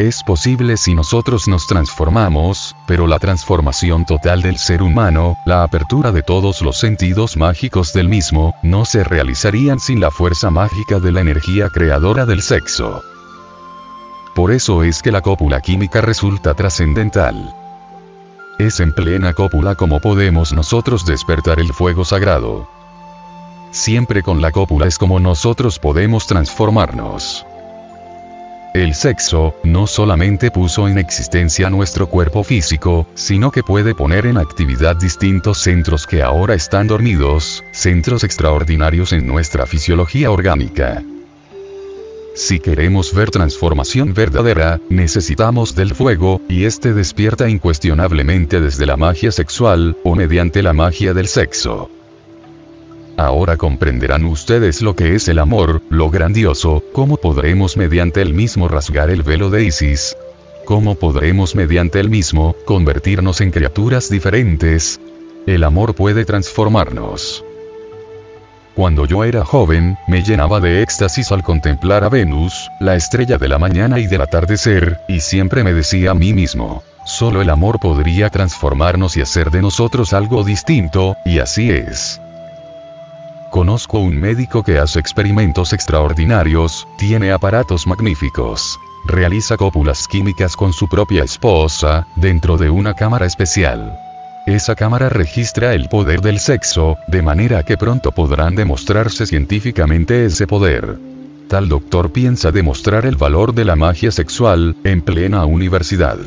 Es 0.00 0.22
posible 0.22 0.78
si 0.78 0.94
nosotros 0.94 1.46
nos 1.46 1.66
transformamos, 1.66 2.74
pero 2.86 3.06
la 3.06 3.18
transformación 3.18 4.06
total 4.06 4.40
del 4.40 4.56
ser 4.56 4.82
humano, 4.82 5.36
la 5.44 5.62
apertura 5.62 6.10
de 6.10 6.22
todos 6.22 6.62
los 6.62 6.78
sentidos 6.78 7.36
mágicos 7.36 7.92
del 7.92 8.08
mismo, 8.08 8.54
no 8.62 8.86
se 8.86 9.04
realizarían 9.04 9.78
sin 9.78 10.00
la 10.00 10.10
fuerza 10.10 10.50
mágica 10.50 11.00
de 11.00 11.12
la 11.12 11.20
energía 11.20 11.68
creadora 11.68 12.24
del 12.24 12.40
sexo. 12.40 13.02
Por 14.34 14.52
eso 14.52 14.84
es 14.84 15.02
que 15.02 15.12
la 15.12 15.20
cópula 15.20 15.60
química 15.60 16.00
resulta 16.00 16.54
trascendental. 16.54 17.54
Es 18.58 18.80
en 18.80 18.92
plena 18.92 19.34
cópula 19.34 19.74
como 19.74 20.00
podemos 20.00 20.54
nosotros 20.54 21.04
despertar 21.04 21.60
el 21.60 21.74
fuego 21.74 22.06
sagrado. 22.06 22.79
Siempre 23.70 24.22
con 24.22 24.40
la 24.40 24.50
cópula 24.50 24.86
es 24.86 24.98
como 24.98 25.20
nosotros 25.20 25.78
podemos 25.78 26.26
transformarnos. 26.26 27.44
El 28.72 28.94
sexo, 28.94 29.54
no 29.64 29.88
solamente 29.88 30.52
puso 30.52 30.86
en 30.86 30.98
existencia 30.98 31.70
nuestro 31.70 32.08
cuerpo 32.08 32.44
físico, 32.44 33.08
sino 33.14 33.50
que 33.50 33.64
puede 33.64 33.96
poner 33.96 34.26
en 34.26 34.38
actividad 34.38 34.94
distintos 34.94 35.58
centros 35.58 36.06
que 36.06 36.22
ahora 36.22 36.54
están 36.54 36.86
dormidos, 36.86 37.64
centros 37.72 38.22
extraordinarios 38.22 39.12
en 39.12 39.26
nuestra 39.26 39.66
fisiología 39.66 40.30
orgánica. 40.30 41.02
Si 42.36 42.60
queremos 42.60 43.12
ver 43.12 43.30
transformación 43.30 44.14
verdadera, 44.14 44.80
necesitamos 44.88 45.74
del 45.74 45.92
fuego, 45.92 46.40
y 46.48 46.64
este 46.64 46.94
despierta 46.94 47.48
incuestionablemente 47.48 48.60
desde 48.60 48.86
la 48.86 48.96
magia 48.96 49.32
sexual, 49.32 49.96
o 50.04 50.14
mediante 50.14 50.62
la 50.62 50.72
magia 50.72 51.12
del 51.12 51.26
sexo. 51.26 51.90
Ahora 53.20 53.58
comprenderán 53.58 54.24
ustedes 54.24 54.80
lo 54.80 54.96
que 54.96 55.14
es 55.14 55.28
el 55.28 55.40
amor, 55.40 55.82
lo 55.90 56.08
grandioso, 56.08 56.82
cómo 56.94 57.18
podremos 57.18 57.76
mediante 57.76 58.22
el 58.22 58.32
mismo 58.32 58.66
rasgar 58.66 59.10
el 59.10 59.22
velo 59.22 59.50
de 59.50 59.64
Isis. 59.64 60.16
Cómo 60.64 60.94
podremos 60.94 61.54
mediante 61.54 62.00
el 62.00 62.08
mismo, 62.08 62.56
convertirnos 62.64 63.42
en 63.42 63.50
criaturas 63.50 64.08
diferentes. 64.08 65.02
El 65.46 65.64
amor 65.64 65.94
puede 65.94 66.24
transformarnos. 66.24 67.44
Cuando 68.74 69.04
yo 69.04 69.22
era 69.24 69.44
joven, 69.44 69.98
me 70.08 70.22
llenaba 70.22 70.58
de 70.58 70.80
éxtasis 70.80 71.30
al 71.30 71.42
contemplar 71.42 72.04
a 72.04 72.08
Venus, 72.08 72.70
la 72.80 72.96
estrella 72.96 73.36
de 73.36 73.48
la 73.48 73.58
mañana 73.58 73.98
y 73.98 74.06
del 74.06 74.22
atardecer, 74.22 74.96
y 75.08 75.20
siempre 75.20 75.62
me 75.62 75.74
decía 75.74 76.12
a 76.12 76.14
mí 76.14 76.32
mismo, 76.32 76.82
solo 77.04 77.42
el 77.42 77.50
amor 77.50 77.80
podría 77.80 78.30
transformarnos 78.30 79.18
y 79.18 79.20
hacer 79.20 79.50
de 79.50 79.60
nosotros 79.60 80.14
algo 80.14 80.42
distinto, 80.42 81.16
y 81.26 81.40
así 81.40 81.70
es. 81.70 82.18
Conozco 83.50 83.98
un 83.98 84.16
médico 84.20 84.62
que 84.62 84.78
hace 84.78 85.00
experimentos 85.00 85.72
extraordinarios, 85.72 86.86
tiene 86.96 87.32
aparatos 87.32 87.84
magníficos. 87.84 88.78
Realiza 89.06 89.56
cópulas 89.56 90.06
químicas 90.06 90.54
con 90.54 90.72
su 90.72 90.88
propia 90.88 91.24
esposa, 91.24 92.06
dentro 92.14 92.56
de 92.56 92.70
una 92.70 92.94
cámara 92.94 93.26
especial. 93.26 93.98
Esa 94.46 94.76
cámara 94.76 95.08
registra 95.08 95.74
el 95.74 95.88
poder 95.88 96.20
del 96.20 96.38
sexo, 96.38 96.96
de 97.08 97.22
manera 97.22 97.64
que 97.64 97.76
pronto 97.76 98.12
podrán 98.12 98.54
demostrarse 98.54 99.26
científicamente 99.26 100.26
ese 100.26 100.46
poder. 100.46 100.96
Tal 101.48 101.68
doctor 101.68 102.12
piensa 102.12 102.52
demostrar 102.52 103.04
el 103.04 103.16
valor 103.16 103.52
de 103.52 103.64
la 103.64 103.74
magia 103.74 104.12
sexual, 104.12 104.76
en 104.84 105.02
plena 105.02 105.44
universidad. 105.44 106.18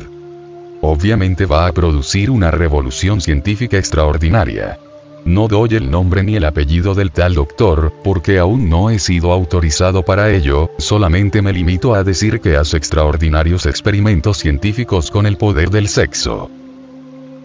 Obviamente 0.82 1.46
va 1.46 1.68
a 1.68 1.72
producir 1.72 2.30
una 2.30 2.50
revolución 2.50 3.22
científica 3.22 3.78
extraordinaria. 3.78 4.78
No 5.24 5.48
doy 5.48 5.70
el 5.76 5.90
nombre 5.90 6.22
ni 6.22 6.36
el 6.36 6.44
apellido 6.44 6.94
del 6.94 7.10
tal 7.10 7.34
doctor, 7.34 7.92
porque 8.04 8.38
aún 8.38 8.68
no 8.68 8.90
he 8.90 8.98
sido 8.98 9.32
autorizado 9.32 10.02
para 10.02 10.30
ello, 10.30 10.70
solamente 10.76 11.40
me 11.40 11.52
limito 11.52 11.94
a 11.94 12.04
decir 12.04 12.40
que 12.40 12.56
hace 12.56 12.76
extraordinarios 12.76 13.64
experimentos 13.64 14.36
científicos 14.36 15.10
con 15.10 15.24
el 15.24 15.38
poder 15.38 15.70
del 15.70 15.88
sexo. 15.88 16.50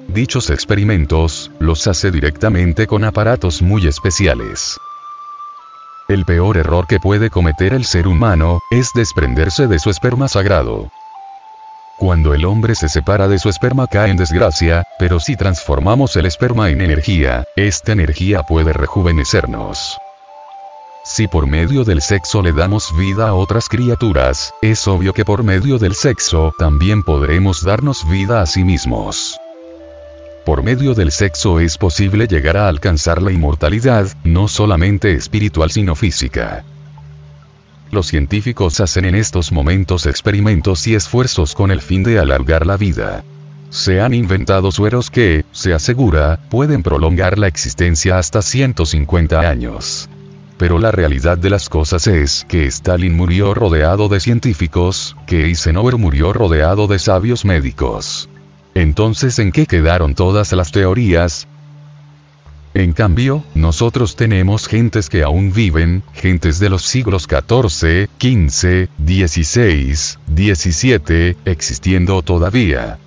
Dichos 0.10 0.50
experimentos, 0.50 1.52
los 1.60 1.88
hace 1.88 2.12
directamente 2.12 2.86
con 2.86 3.06
aparatos 3.06 3.62
muy 3.62 3.88
especiales. 3.88 4.78
El 6.10 6.26
peor 6.26 6.58
error 6.58 6.86
que 6.88 7.00
puede 7.00 7.30
cometer 7.30 7.74
el 7.74 7.86
ser 7.86 8.08
humano, 8.08 8.60
es 8.72 8.92
desprenderse 8.94 9.68
de 9.68 9.80
su 9.80 9.90
esperma 9.90 10.28
sagrado. 10.28 10.92
Cuando 12.00 12.34
el 12.34 12.46
hombre 12.46 12.76
se 12.76 12.88
separa 12.88 13.28
de 13.28 13.40
su 13.40 13.50
esperma 13.50 13.86
cae 13.86 14.10
en 14.10 14.16
desgracia, 14.16 14.86
pero 14.98 15.20
si 15.20 15.36
transformamos 15.36 16.16
el 16.16 16.28
esperma 16.28 16.70
en 16.70 16.80
energía, 16.80 17.44
esta 17.58 17.92
energía 17.92 18.44
puede 18.44 18.72
rejuvenecernos. 18.72 19.98
Si 21.04 21.28
por 21.28 21.46
medio 21.46 21.84
del 21.84 22.02
sexo 22.02 22.42
le 22.42 22.54
damos 22.54 22.96
vida 22.96 23.28
a 23.28 23.34
otras 23.34 23.68
criaturas, 23.68 24.54
es 24.62 24.88
obvio 24.88 25.12
que 25.12 25.26
por 25.26 25.44
medio 25.44 25.78
del 25.78 25.94
sexo 25.94 26.54
también 26.58 27.04
podremos 27.04 27.66
darnos 27.66 28.08
vida 28.10 28.42
a 28.42 28.46
sí 28.46 28.64
mismos. 28.64 29.38
Por 30.46 30.64
medio 30.64 30.94
del 30.94 31.12
sexo 31.12 31.60
es 31.60 31.78
posible 31.78 32.28
llegar 32.28 32.56
a 32.56 32.70
alcanzar 32.70 33.22
la 33.22 33.34
inmortalidad, 33.34 34.08
no 34.24 34.48
solamente 34.48 35.12
espiritual 35.12 35.70
sino 35.70 35.96
física. 35.96 36.64
Los 37.92 38.08
científicos 38.08 38.80
hacen 38.82 39.06
en 39.06 39.16
estos 39.16 39.52
momentos 39.52 40.06
experimentos 40.06 40.86
y 40.86 40.94
esfuerzos 40.94 41.56
con 41.56 41.72
el 41.72 41.82
fin 41.82 42.04
de 42.04 42.20
alargar 42.20 42.68
la 42.68 42.78
vida. 42.78 43.24
Se 43.72 44.00
han 44.00 44.14
inventado 44.14 44.72
sueros 44.72 45.10
que, 45.10 45.44
se 45.52 45.74
asegura, 45.74 46.40
pueden 46.50 46.84
prolongar 46.84 47.40
la 47.40 47.48
existencia 47.48 48.20
hasta 48.20 48.44
150 48.44 49.40
años. 49.40 50.10
Pero 50.58 50.78
la 50.78 50.92
realidad 50.92 51.38
de 51.38 51.50
las 51.50 51.70
cosas 51.70 52.06
es 52.06 52.46
que 52.48 52.66
Stalin 52.66 53.16
murió 53.16 53.54
rodeado 53.54 54.08
de 54.08 54.20
científicos, 54.20 55.16
que 55.26 55.46
Eisenhower 55.46 55.98
murió 55.98 56.32
rodeado 56.32 56.88
de 56.88 57.00
sabios 57.00 57.44
médicos. 57.46 58.30
Entonces, 58.76 59.40
¿en 59.40 59.52
qué 59.52 59.66
quedaron 59.66 60.16
todas 60.16 60.52
las 60.52 60.72
teorías? 60.72 61.48
En 62.74 62.94
cambio, 62.94 63.44
nosotros 63.56 64.16
tenemos 64.16 64.68
gentes 64.68 65.10
que 65.10 65.24
aún 65.24 65.52
viven, 65.52 66.04
gentes 66.14 66.60
de 66.60 66.70
los 66.70 66.84
siglos 66.84 67.24
XIV, 67.24 68.08
XV, 68.20 68.90
XVI, 69.06 69.96
XVII, 69.96 71.38
existiendo 71.46 72.22
todavía. 72.22 73.00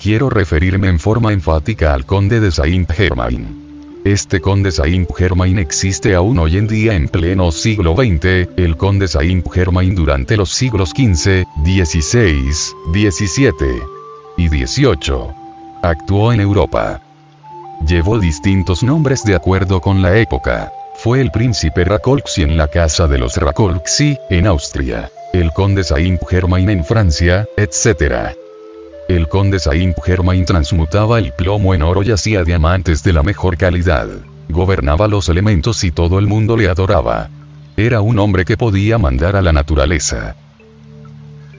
Quiero 0.00 0.30
referirme 0.30 0.88
en 0.88 1.00
forma 1.00 1.32
enfática 1.32 1.94
al 1.94 2.06
conde 2.06 2.38
de 2.38 2.52
Saint-Germain. 2.52 4.00
Este 4.04 4.40
conde 4.40 4.70
Saint-Germain 4.70 5.58
existe 5.58 6.14
aún 6.14 6.38
hoy 6.38 6.56
en 6.56 6.68
día 6.68 6.94
en 6.94 7.08
pleno 7.08 7.50
siglo 7.50 7.96
XX, 7.96 8.48
el 8.56 8.76
conde 8.76 9.08
Saint-Germain 9.08 9.96
durante 9.96 10.36
los 10.36 10.50
siglos 10.50 10.90
XV, 10.90 11.44
XVI, 11.64 12.52
XVII 12.92 13.52
y 14.36 14.48
XVIII. 14.48 15.34
Actuó 15.82 16.32
en 16.32 16.40
Europa. 16.40 17.02
Llevó 17.86 18.18
distintos 18.18 18.82
nombres 18.82 19.22
de 19.24 19.34
acuerdo 19.34 19.80
con 19.80 20.02
la 20.02 20.18
época. 20.18 20.72
Fue 20.96 21.20
el 21.20 21.30
príncipe 21.30 21.84
Rakolksi 21.84 22.42
en 22.42 22.56
la 22.56 22.68
casa 22.68 23.06
de 23.06 23.18
los 23.18 23.36
Rakolksi, 23.36 24.18
en 24.30 24.46
Austria. 24.48 25.10
El 25.32 25.52
conde 25.52 25.84
Saint-Germain 25.84 26.68
en 26.70 26.84
Francia, 26.84 27.46
etc. 27.56 28.34
El 29.08 29.28
conde 29.28 29.60
Saint-Germain 29.60 30.44
transmutaba 30.44 31.18
el 31.20 31.32
plomo 31.32 31.72
en 31.72 31.82
oro 31.82 32.02
y 32.02 32.10
hacía 32.10 32.42
diamantes 32.42 33.04
de 33.04 33.12
la 33.12 33.22
mejor 33.22 33.56
calidad. 33.56 34.08
Gobernaba 34.48 35.06
los 35.06 35.28
elementos 35.28 35.84
y 35.84 35.92
todo 35.92 36.18
el 36.18 36.26
mundo 36.26 36.56
le 36.56 36.68
adoraba. 36.68 37.30
Era 37.76 38.00
un 38.00 38.18
hombre 38.18 38.44
que 38.44 38.56
podía 38.56 38.98
mandar 38.98 39.36
a 39.36 39.42
la 39.42 39.52
naturaleza. 39.52 40.34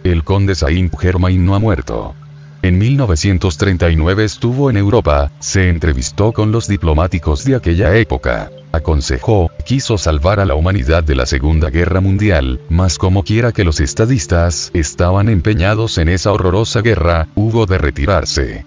El 0.03 0.25
conde 0.25 0.53
Saint-Germain 0.53 1.45
no 1.45 1.55
ha 1.55 1.59
muerto. 1.59 2.13
En 2.61 2.77
1939 2.77 4.25
estuvo 4.25 4.69
en 4.69 4.75
Europa, 4.75 5.31
se 5.39 5.69
entrevistó 5.69 6.33
con 6.33 6.51
los 6.51 6.67
diplomáticos 6.67 7.45
de 7.45 7.55
aquella 7.55 7.95
época, 7.95 8.51
aconsejó, 8.73 9.49
quiso 9.65 9.97
salvar 9.97 10.41
a 10.41 10.45
la 10.45 10.55
humanidad 10.55 11.01
de 11.03 11.15
la 11.15 11.25
Segunda 11.25 11.69
Guerra 11.69 12.01
Mundial, 12.01 12.59
mas 12.69 12.97
como 12.97 13.23
quiera 13.23 13.53
que 13.53 13.63
los 13.63 13.79
estadistas 13.79 14.71
estaban 14.73 15.29
empeñados 15.29 15.97
en 15.97 16.09
esa 16.09 16.33
horrorosa 16.33 16.81
guerra, 16.81 17.29
hubo 17.33 17.65
de 17.65 17.77
retirarse. 17.77 18.65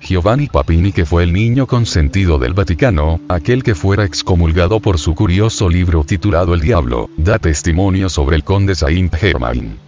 Giovanni 0.00 0.48
Papini 0.48 0.90
que 0.90 1.06
fue 1.06 1.22
el 1.22 1.32
niño 1.32 1.68
consentido 1.68 2.40
del 2.40 2.52
Vaticano, 2.52 3.20
aquel 3.28 3.62
que 3.62 3.76
fuera 3.76 4.04
excomulgado 4.04 4.80
por 4.80 4.98
su 4.98 5.14
curioso 5.14 5.68
libro 5.68 6.02
titulado 6.02 6.52
El 6.52 6.60
Diablo, 6.60 7.10
da 7.16 7.38
testimonio 7.38 8.08
sobre 8.08 8.34
el 8.34 8.42
conde 8.42 8.74
Saint-Germain. 8.74 9.85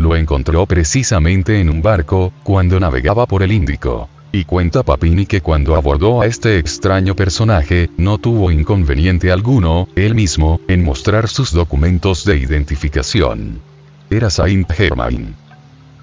Lo 0.00 0.16
encontró 0.16 0.64
precisamente 0.64 1.60
en 1.60 1.68
un 1.68 1.82
barco, 1.82 2.32
cuando 2.42 2.80
navegaba 2.80 3.26
por 3.26 3.42
el 3.42 3.52
Índico. 3.52 4.08
Y 4.32 4.44
cuenta 4.44 4.82
Papini 4.82 5.26
que 5.26 5.42
cuando 5.42 5.76
abordó 5.76 6.22
a 6.22 6.26
este 6.26 6.58
extraño 6.58 7.14
personaje, 7.14 7.90
no 7.98 8.16
tuvo 8.16 8.50
inconveniente 8.50 9.30
alguno, 9.30 9.88
él 9.96 10.14
mismo, 10.14 10.58
en 10.68 10.82
mostrar 10.82 11.28
sus 11.28 11.52
documentos 11.52 12.24
de 12.24 12.38
identificación. 12.38 13.60
Era 14.08 14.30
Saint 14.30 14.72
Germain. 14.72 15.34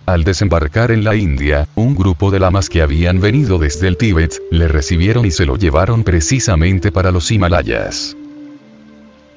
Al 0.05 0.23
desembarcar 0.23 0.91
en 0.91 1.03
la 1.03 1.15
India, 1.15 1.67
un 1.73 1.95
grupo 1.95 2.29
de 2.29 2.39
lamas 2.39 2.69
que 2.69 2.83
habían 2.83 3.19
venido 3.19 3.57
desde 3.57 3.87
el 3.87 3.97
Tíbet, 3.97 4.39
le 4.51 4.67
recibieron 4.67 5.25
y 5.25 5.31
se 5.31 5.47
lo 5.47 5.57
llevaron 5.57 6.03
precisamente 6.03 6.91
para 6.91 7.09
los 7.09 7.31
Himalayas. 7.31 8.15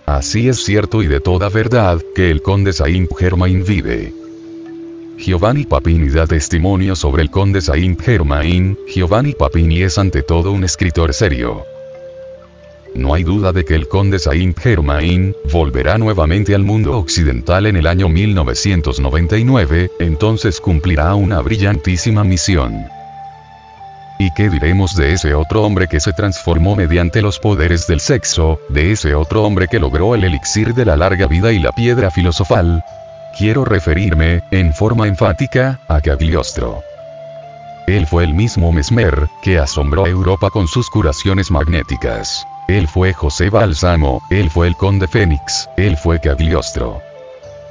Así 0.05 0.51
es 0.51 0.63
cierto 0.63 1.03
y 1.03 1.07
de 1.07 1.21
toda 1.21 1.49
verdad, 1.49 2.03
que 2.15 2.31
el 2.31 2.43
conde 2.43 2.75
Saint 2.75 3.09
Germain 3.17 3.65
vive. 3.65 4.20
Giovanni 5.21 5.67
Papini 5.67 6.09
da 6.09 6.27
testimonio 6.27 6.97
sobre 6.97 7.21
el 7.21 7.31
conde 7.31 7.61
Saint-Germain, 7.61 8.79
Giovanni 8.87 9.35
Papini 9.35 9.83
es 9.83 9.99
ante 9.99 10.23
todo 10.23 10.51
un 10.51 10.65
escritor 10.65 11.13
serio. 11.13 11.63
No 12.95 13.13
hay 13.13 13.23
duda 13.23 13.53
de 13.53 13.67
que 13.67 13.75
el 13.75 13.87
conde 13.87 14.19
Saint-Germain 14.19 15.37
volverá 15.53 15.99
nuevamente 15.99 16.55
al 16.55 16.65
mundo 16.65 16.97
occidental 16.97 17.67
en 17.67 17.77
el 17.77 17.87
año 17.87 18.09
1999, 18.09 19.91
entonces 20.01 20.59
cumplirá 20.59 21.15
una 21.15 21.43
brillantísima 21.43 22.25
misión. 22.25 22.87
¿Y 24.19 24.33
qué 24.35 24.49
diremos 24.49 24.97
de 24.97 25.13
ese 25.13 25.35
otro 25.35 25.65
hombre 25.65 25.87
que 25.87 26.01
se 26.01 26.15
transformó 26.15 26.77
mediante 26.77 27.21
los 27.21 27.39
poderes 27.39 27.87
del 27.87 28.01
sexo, 28.01 28.59
de 28.71 28.93
ese 28.93 29.15
otro 29.15 29.45
hombre 29.45 29.69
que 29.69 29.81
logró 29.81 30.15
el 30.15 30.25
elixir 30.25 30.73
de 30.73 30.87
la 30.87 30.97
larga 30.97 31.27
vida 31.27 31.53
y 31.53 31.59
la 31.59 31.73
piedra 31.73 32.11
filosofal? 32.11 32.83
Quiero 33.37 33.65
referirme, 33.65 34.43
en 34.51 34.75
forma 34.75 35.07
enfática, 35.07 35.81
a 35.89 36.01
Cagliostro. 36.01 36.83
Él 37.87 38.07
fue 38.07 38.25
el 38.25 38.35
mismo 38.35 38.73
Mesmer, 38.73 39.29
que 39.43 39.59
asombró 39.59 40.05
a 40.05 40.09
Europa 40.09 40.51
con 40.51 40.69
sus 40.69 40.91
curaciones 40.91 41.51
magnéticas. 41.51 42.47
Él 42.69 42.87
fue 42.87 43.13
José 43.13 43.51
Balsamo, 43.51 44.23
él 44.31 44.51
fue 44.51 44.69
el 44.69 44.77
conde 44.77 45.09
Fénix, 45.09 45.69
él 45.77 45.97
fue 45.97 46.21
Cagliostro. 46.21 47.01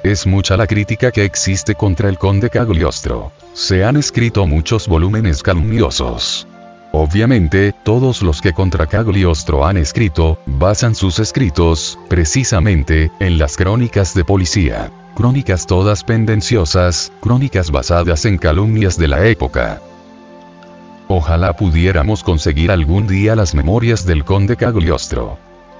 Es 0.03 0.25
mucha 0.25 0.57
la 0.57 0.67
crítica 0.67 1.11
que 1.11 1.23
existe 1.23 1.75
contra 1.75 2.09
el 2.09 2.17
conde 2.17 2.49
Cagliostro. 2.49 3.31
Se 3.53 3.83
han 3.83 3.97
escrito 3.97 4.47
muchos 4.47 4.87
volúmenes 4.87 5.43
calumniosos. 5.43 6.47
Obviamente, 6.91 7.73
todos 7.83 8.21
los 8.21 8.41
que 8.41 8.53
contra 8.53 8.87
Cagliostro 8.87 9.65
han 9.65 9.77
escrito, 9.77 10.39
basan 10.45 10.95
sus 10.95 11.19
escritos, 11.19 11.99
precisamente, 12.09 13.11
en 13.19 13.37
las 13.37 13.55
crónicas 13.57 14.13
de 14.15 14.25
policía. 14.25 14.91
Crónicas 15.19 15.67
todas 15.67 16.05
pendenciosas, 16.05 17.11
crónicas 17.19 17.71
basadas 17.71 18.23
en 18.23 18.37
calumnias 18.37 18.97
de 18.97 19.09
la 19.09 19.25
época. 19.25 19.81
Ojalá 21.09 21.51
pudiéramos 21.51 22.23
conseguir 22.23 22.71
algún 22.71 23.05
día 23.05 23.35
las 23.35 23.53
memorias 23.53 24.05
del 24.05 24.23
conde 24.23 24.55
Cagliostro 24.55 25.37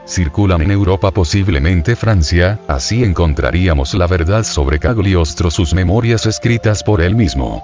circulan 0.10 0.62
en 0.62 0.72
Europa 0.72 1.12
posiblemente 1.12 1.96
Francia, 1.96 2.60
así 2.68 3.04
encontraríamos 3.04 3.94
la 3.94 4.08
verdad 4.08 4.44
sobre 4.44 4.80
Cagliostro 4.80 5.52
sus 5.52 5.74
memorias 5.74 6.26
escritas 6.26 6.84
por 6.84 7.00
él 7.00 7.16
mismo. 7.16 7.64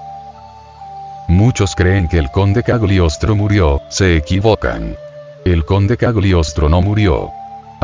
Muchos 1.27 1.75
creen 1.75 2.07
que 2.07 2.19
el 2.19 2.29
conde 2.31 2.63
Cagliostro 2.63 3.35
murió, 3.35 3.81
se 3.89 4.15
equivocan. 4.15 4.95
El 5.43 5.65
conde 5.65 5.97
Cagliostro 5.97 6.69
no 6.69 6.81
murió. 6.81 7.31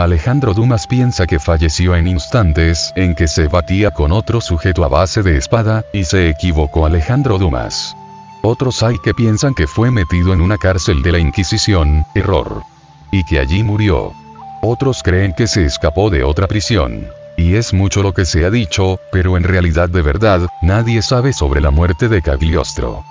Alejandro 0.01 0.55
Dumas 0.55 0.87
piensa 0.87 1.27
que 1.27 1.37
falleció 1.37 1.95
en 1.95 2.07
instantes 2.07 2.91
en 2.95 3.13
que 3.13 3.27
se 3.27 3.47
batía 3.47 3.91
con 3.91 4.11
otro 4.11 4.41
sujeto 4.41 4.83
a 4.83 4.87
base 4.87 5.21
de 5.21 5.37
espada, 5.37 5.85
y 5.93 6.05
se 6.05 6.27
equivocó 6.27 6.87
Alejandro 6.87 7.37
Dumas. 7.37 7.95
Otros 8.41 8.81
hay 8.81 8.97
que 8.97 9.13
piensan 9.13 9.53
que 9.53 9.67
fue 9.67 9.91
metido 9.91 10.33
en 10.33 10.41
una 10.41 10.57
cárcel 10.57 11.03
de 11.03 11.11
la 11.11 11.19
Inquisición, 11.19 12.03
error. 12.15 12.63
Y 13.11 13.23
que 13.25 13.37
allí 13.37 13.61
murió. 13.61 14.13
Otros 14.63 15.03
creen 15.03 15.33
que 15.33 15.45
se 15.45 15.65
escapó 15.65 16.09
de 16.09 16.23
otra 16.23 16.47
prisión. 16.47 17.05
Y 17.37 17.53
es 17.53 17.71
mucho 17.71 18.01
lo 18.01 18.11
que 18.11 18.25
se 18.25 18.43
ha 18.43 18.49
dicho, 18.49 18.99
pero 19.11 19.37
en 19.37 19.43
realidad 19.43 19.87
de 19.87 20.01
verdad, 20.01 20.47
nadie 20.63 21.03
sabe 21.03 21.31
sobre 21.31 21.61
la 21.61 21.69
muerte 21.69 22.09
de 22.09 22.23
Cagliostro. 22.23 23.03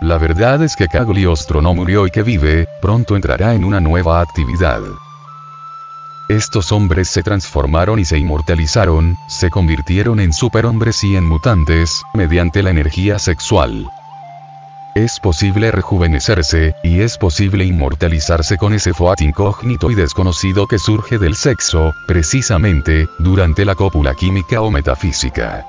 La 0.00 0.18
verdad 0.18 0.60
es 0.64 0.74
que 0.74 0.88
Cagliostro 0.88 1.62
no 1.62 1.72
murió 1.72 2.04
y 2.04 2.10
que 2.10 2.24
vive, 2.24 2.66
pronto 2.82 3.14
entrará 3.14 3.54
en 3.54 3.64
una 3.64 3.78
nueva 3.78 4.20
actividad. 4.20 4.80
Estos 6.28 6.72
hombres 6.72 7.08
se 7.08 7.22
transformaron 7.22 7.98
y 7.98 8.06
se 8.06 8.18
inmortalizaron, 8.18 9.18
se 9.26 9.50
convirtieron 9.50 10.20
en 10.20 10.32
superhombres 10.32 11.04
y 11.04 11.16
en 11.16 11.24
mutantes, 11.24 12.02
mediante 12.14 12.62
la 12.62 12.70
energía 12.70 13.18
sexual. 13.18 13.90
Es 14.94 15.20
posible 15.20 15.70
rejuvenecerse, 15.70 16.76
y 16.82 17.00
es 17.00 17.18
posible 17.18 17.66
inmortalizarse 17.66 18.56
con 18.56 18.72
ese 18.72 18.94
foat 18.94 19.20
incógnito 19.20 19.90
y 19.90 19.94
desconocido 19.94 20.66
que 20.66 20.78
surge 20.78 21.18
del 21.18 21.34
sexo, 21.34 21.92
precisamente, 22.06 23.06
durante 23.18 23.66
la 23.66 23.74
cópula 23.74 24.14
química 24.14 24.62
o 24.62 24.70
metafísica. 24.70 25.66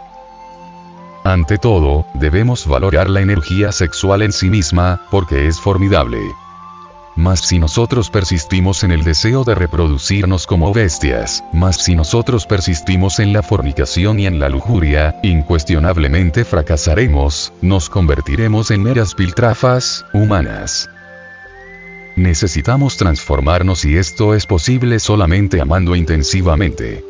Ante 1.26 1.58
todo, 1.58 2.06
debemos 2.14 2.66
valorar 2.66 3.10
la 3.10 3.20
energía 3.20 3.74
sexual 3.74 4.22
en 4.22 4.32
sí 4.32 4.50
misma, 4.50 5.02
porque 5.10 5.48
es 5.48 5.60
formidable. 5.60 6.20
Mas 7.16 7.40
si 7.40 7.60
nosotros 7.60 8.10
persistimos 8.10 8.84
en 8.84 8.92
el 8.92 9.06
deseo 9.06 9.46
de 9.46 9.56
reproducirnos 9.56 10.46
como 10.46 10.74
bestias, 10.74 11.44
mas 11.54 11.78
si 11.78 11.96
nosotros 11.96 12.46
persistimos 12.46 13.20
en 13.20 13.32
la 13.32 13.42
fornicación 13.42 14.20
y 14.20 14.28
en 14.28 14.38
la 14.40 14.50
lujuria, 14.50 15.16
incuestionablemente 15.24 16.44
fracasaremos, 16.44 17.54
nos 17.62 17.90
convertiremos 17.90 18.70
en 18.72 18.84
meras 18.84 19.16
piltrafas, 19.16 20.06
humanas. 20.14 20.90
Necesitamos 22.18 22.98
transformarnos 22.98 23.86
y 23.86 23.98
esto 23.98 24.36
es 24.36 24.46
posible 24.46 25.00
solamente 25.00 25.62
amando 25.62 25.96
intensivamente. 25.96 27.04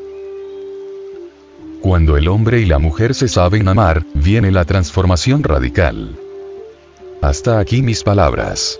Cuando 1.82 2.18
el 2.18 2.28
hombre 2.28 2.62
y 2.62 2.66
la 2.66 2.80
mujer 2.80 3.14
se 3.14 3.28
saben 3.28 3.68
amar, 3.68 4.04
viene 4.14 4.52
la 4.52 4.66
transformación 4.66 5.44
radical. 5.44 6.18
Hasta 7.22 7.60
aquí 7.60 7.84
mis 7.84 8.04
palabras. 8.04 8.80